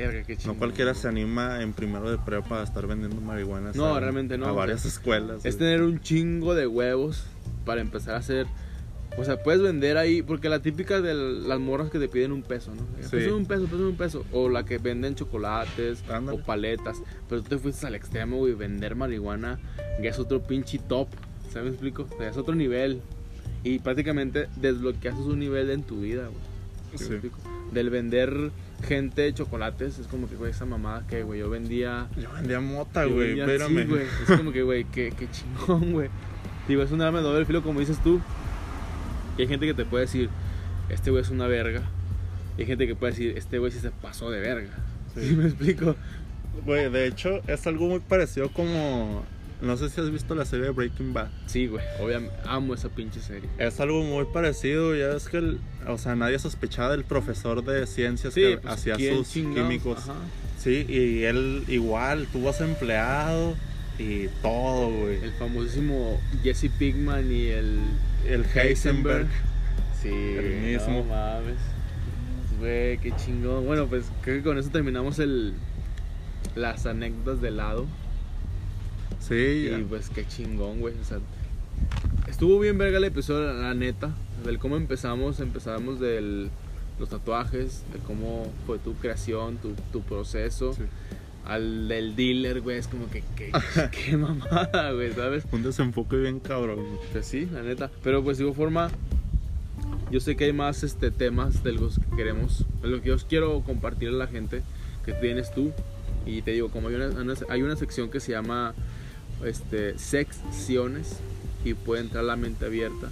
[0.00, 0.54] Verga, qué chingón.
[0.56, 3.72] No cualquiera se anima en primero de prepa a estar vendiendo marihuana.
[3.74, 5.44] No, a- realmente no, A varias escuelas.
[5.44, 5.58] Es güey.
[5.70, 7.24] tener un chingo de huevos
[7.64, 8.46] para empezar a hacer.
[9.18, 12.42] O sea, puedes vender ahí, porque la típica de las morras que te piden un
[12.42, 12.80] peso, ¿no?
[13.02, 13.08] Sí.
[13.10, 14.24] Pésame un peso, pésame un peso.
[14.32, 16.40] O la que venden chocolates Ándale.
[16.40, 17.02] o paletas.
[17.28, 19.58] Pero tú te fuiste al extremo, güey, vender marihuana,
[20.02, 21.08] ya es otro pinche top.
[21.52, 22.06] ¿Sabes me explico?
[22.10, 23.02] O sea, es otro nivel.
[23.64, 26.52] Y prácticamente desbloqueas un nivel en tu vida, güey.
[26.96, 27.30] ¿Sí Sí.
[27.72, 28.50] Del vender
[28.82, 33.04] gente chocolates, es como que, güey, esa mamada que, güey, yo vendía Yo vendía mota,
[33.04, 33.68] güey, espérame.
[33.68, 34.02] sí, güey.
[34.28, 36.08] Es como que, güey, qué, qué chingón, güey.
[36.68, 38.20] Digo, es un arma de doble filo, como dices tú.
[39.38, 40.28] Y hay gente que te puede decir,
[40.88, 41.82] este güey es una verga.
[42.58, 44.70] Y hay gente que puede decir, este güey sí se pasó de verga.
[45.14, 45.28] Sí.
[45.28, 45.96] ¿Sí me explico?
[46.66, 49.24] Güey, de hecho, es algo muy parecido como.
[49.62, 51.28] No sé si has visto la serie de Breaking Bad.
[51.46, 51.84] Sí, güey.
[52.00, 53.48] Obviamente, amo esa pinche serie.
[53.58, 57.86] Es algo muy parecido, ya es que, el- o sea, nadie sospechaba del profesor de
[57.86, 59.98] ciencias Sí, que pues, hacía ¿quién sus químicos.
[59.98, 60.14] Ajá.
[60.58, 63.56] Sí, y él igual tuvo a su empleado
[63.98, 65.22] y todo, güey.
[65.22, 67.80] El famosísimo Jesse Pigman y el
[68.28, 69.28] El Heisenberg.
[70.00, 70.98] Sí, El mismo.
[70.98, 71.58] No mames.
[72.58, 73.66] Güey, qué chingón.
[73.66, 75.54] Bueno, pues creo que con eso terminamos el
[76.54, 77.86] las anécdotas de lado.
[79.20, 79.78] Sí, ya.
[79.78, 80.94] Y pues qué chingón, güey.
[81.00, 81.18] O sea,
[82.28, 84.14] estuvo bien verga el episodio, la neta.
[84.44, 86.50] Del cómo empezamos, empezamos del
[86.98, 90.72] los tatuajes, de cómo fue tu creación, tu, tu proceso.
[90.74, 90.82] Sí.
[91.44, 93.50] Al del dealer, güey, es como que, que
[93.90, 95.44] qué mamada, güey, ¿sabes?
[95.50, 96.84] Un desenfoque bien cabrón.
[97.12, 97.90] Pues sí, la neta.
[98.04, 98.90] Pero pues de igual forma,
[100.10, 103.16] yo sé que hay más este, temas de los que queremos, de lo que yo
[103.28, 104.62] quiero compartir a la gente
[105.04, 105.72] que tienes tú.
[106.26, 108.74] Y te digo, como hay una, una- hay una sección que se llama
[109.44, 111.16] este, secciones
[111.64, 113.08] y puede entrar la mente abierta.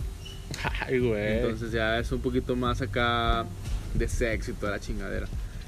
[0.86, 1.38] Ay, güey.
[1.38, 3.44] Entonces ya es un poquito más acá
[3.94, 5.26] de sex y toda la chingadera.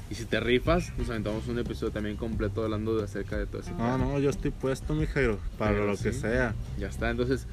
[0.09, 3.61] Y si te rifas, nos aventamos un episodio también completo hablando de acerca de todo
[3.61, 3.97] ese No, tema.
[3.97, 6.53] no, yo estoy puesto, mi Jairo, para Pero lo que sea.
[6.77, 7.47] Ya está, entonces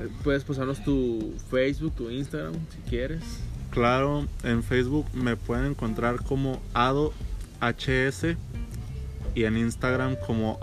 [0.00, 3.22] eh, puedes pasarnos tu Facebook, tu Instagram, si quieres.
[3.70, 7.12] Claro, en Facebook me pueden encontrar como Ado
[7.60, 8.36] HS
[9.34, 10.58] y en Instagram como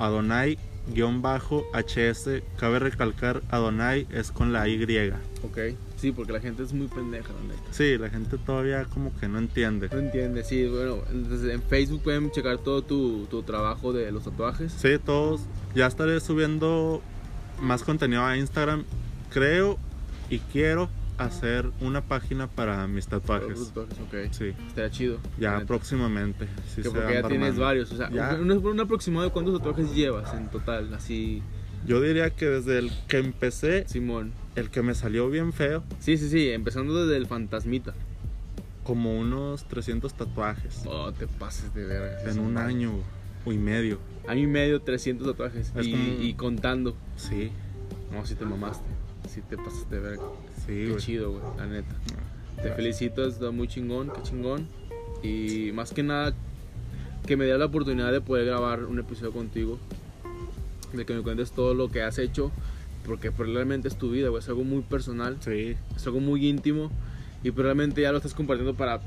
[0.89, 2.43] Adonai-HS.
[2.57, 4.83] Cabe recalcar, Adonai es con la Y.
[5.43, 5.57] Ok.
[5.97, 7.67] Sí, porque la gente es muy pendeja, la neta.
[7.71, 9.89] Sí, la gente todavía como que no entiende.
[9.91, 14.23] No entiende, sí, bueno, entonces en Facebook pueden checar todo tu, tu trabajo de los
[14.23, 14.73] tatuajes.
[14.73, 15.41] Sí, todos.
[15.73, 17.01] Ya estaré subiendo
[17.61, 18.83] más contenido a Instagram.
[19.31, 19.77] Creo
[20.29, 23.67] y quiero hacer una página para mis tatuajes.
[23.69, 24.15] tatuajes, ok.
[24.33, 25.17] Sí, Estaría chido.
[25.39, 26.47] ya próximamente.
[26.73, 28.35] Sí porque ya tienes varios, o sea, Ya.
[28.35, 31.41] un, un aproximado de cuántos tatuajes llevas en total, así,
[31.85, 34.31] Yo diría que desde el que empecé, Simón.
[34.55, 37.93] el que me salió bien feo, Sí, sí, sí, empezando desde el fantasmita.
[38.83, 42.29] como unos 300 tatuajes Oh, te pases de verga.
[42.31, 42.91] en un año
[43.45, 43.99] y medio.
[44.27, 45.71] Año y medio, 300 tatuajes.
[45.75, 46.95] Es y, como- y contando.
[47.15, 47.51] Sí,
[48.11, 48.85] No, si te mamaste.
[49.29, 50.23] Si te pasaste de verga.
[50.65, 50.97] sí, Qué güey.
[51.01, 51.93] chido, güey, la neta.
[52.55, 52.75] Te Gracias.
[52.75, 54.67] felicito, está muy chingón, qué chingón.
[55.23, 56.33] Y más que nada,
[57.25, 59.77] que me dé la oportunidad de poder grabar un episodio contigo.
[60.93, 62.51] De que me cuentes todo lo que has hecho
[63.05, 66.47] porque pues, realmente es tu vida, güey, es algo muy personal, Sí, es algo muy
[66.47, 66.89] íntimo
[67.43, 68.99] y pues, realmente ya lo estás compartiendo para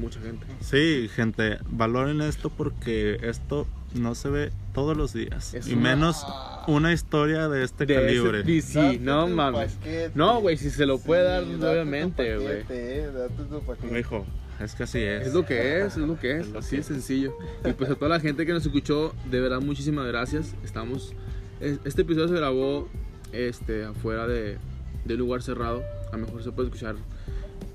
[0.00, 0.46] mucha gente.
[0.60, 5.52] sí, gente, valoren esto porque esto no se ve todos los días.
[5.54, 6.24] Es y una- menos
[6.66, 8.40] una historia de este De calibre.
[8.40, 9.72] ese- sí, Date no mames.
[9.74, 10.10] paquete.
[10.14, 12.64] No, güey, si se lo puede dar, Sí, date tu obviamente, güey.
[12.70, 13.98] eh.
[13.98, 14.24] Hijo,
[14.60, 15.26] es que así es.
[15.28, 16.86] Es lo que es, es lo que es, Es lo así que es.
[16.86, 17.36] sencillo.
[17.64, 20.54] Y pues a toda la gente que nos escuchó, de verdad muchísimas gracias.
[20.64, 21.12] Estamos
[21.60, 22.88] es- este episodio se grabó
[23.32, 24.58] este afuera de,
[25.04, 25.82] de un lugar cerrado.
[26.12, 26.96] A lo mejor se puede escuchar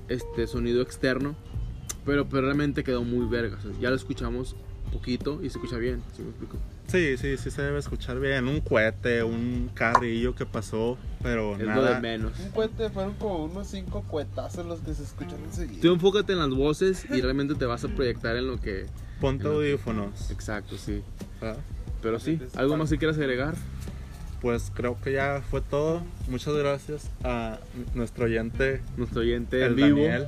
[0.08, 1.34] este sonido externo,
[2.04, 3.56] pero, pero realmente quedó muy verga.
[3.58, 4.56] o sea, ya lo escuchamos
[4.88, 6.56] poquito y se escucha bien, ¿sí me explico?
[6.88, 8.48] Sí, sí, sí se debe escuchar bien.
[8.48, 11.94] Un cohete, un carrillo que pasó, pero Es lo nada.
[11.96, 12.32] de menos.
[12.40, 15.80] Un cohete fueron como unos cinco cuetazos los que se escuchan enseguida.
[15.82, 18.86] Tú enfócate en las voces y realmente te vas a proyectar en lo que...
[19.20, 20.30] Ponte lo que- audífonos.
[20.30, 21.02] Exacto, sí.
[21.40, 21.58] ¿verdad?
[22.00, 23.54] Pero sí, ¿algo más que quieras agregar?
[24.40, 26.00] Pues creo que ya fue todo.
[26.28, 27.58] Muchas gracias a
[27.94, 30.26] nuestro oyente, Nuestro oyente en el vivo, Daniel.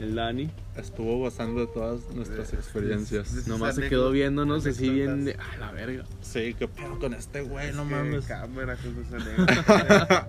[0.00, 0.50] el Dani.
[0.76, 3.46] Estuvo gozando de todas nuestras experiencias.
[3.46, 5.54] Nomás se quedó viéndonos así bien de, anécdotas.
[5.54, 6.04] ah, la verga.
[6.22, 8.24] Sí, qué pedo con este güey, no Es que mames.
[8.24, 8.78] Cámara.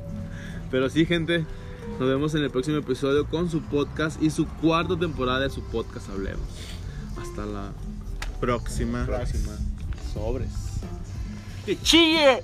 [0.72, 1.46] Pero sí, gente,
[2.00, 5.64] nos vemos en el próximo episodio con su podcast y su cuarta temporada de su
[5.64, 6.48] podcast Hablemos.
[7.22, 7.72] Hasta la
[8.42, 9.06] Próxima.
[9.06, 9.54] próxima.
[10.14, 10.50] Sobres.
[11.66, 12.44] ¡Que chille!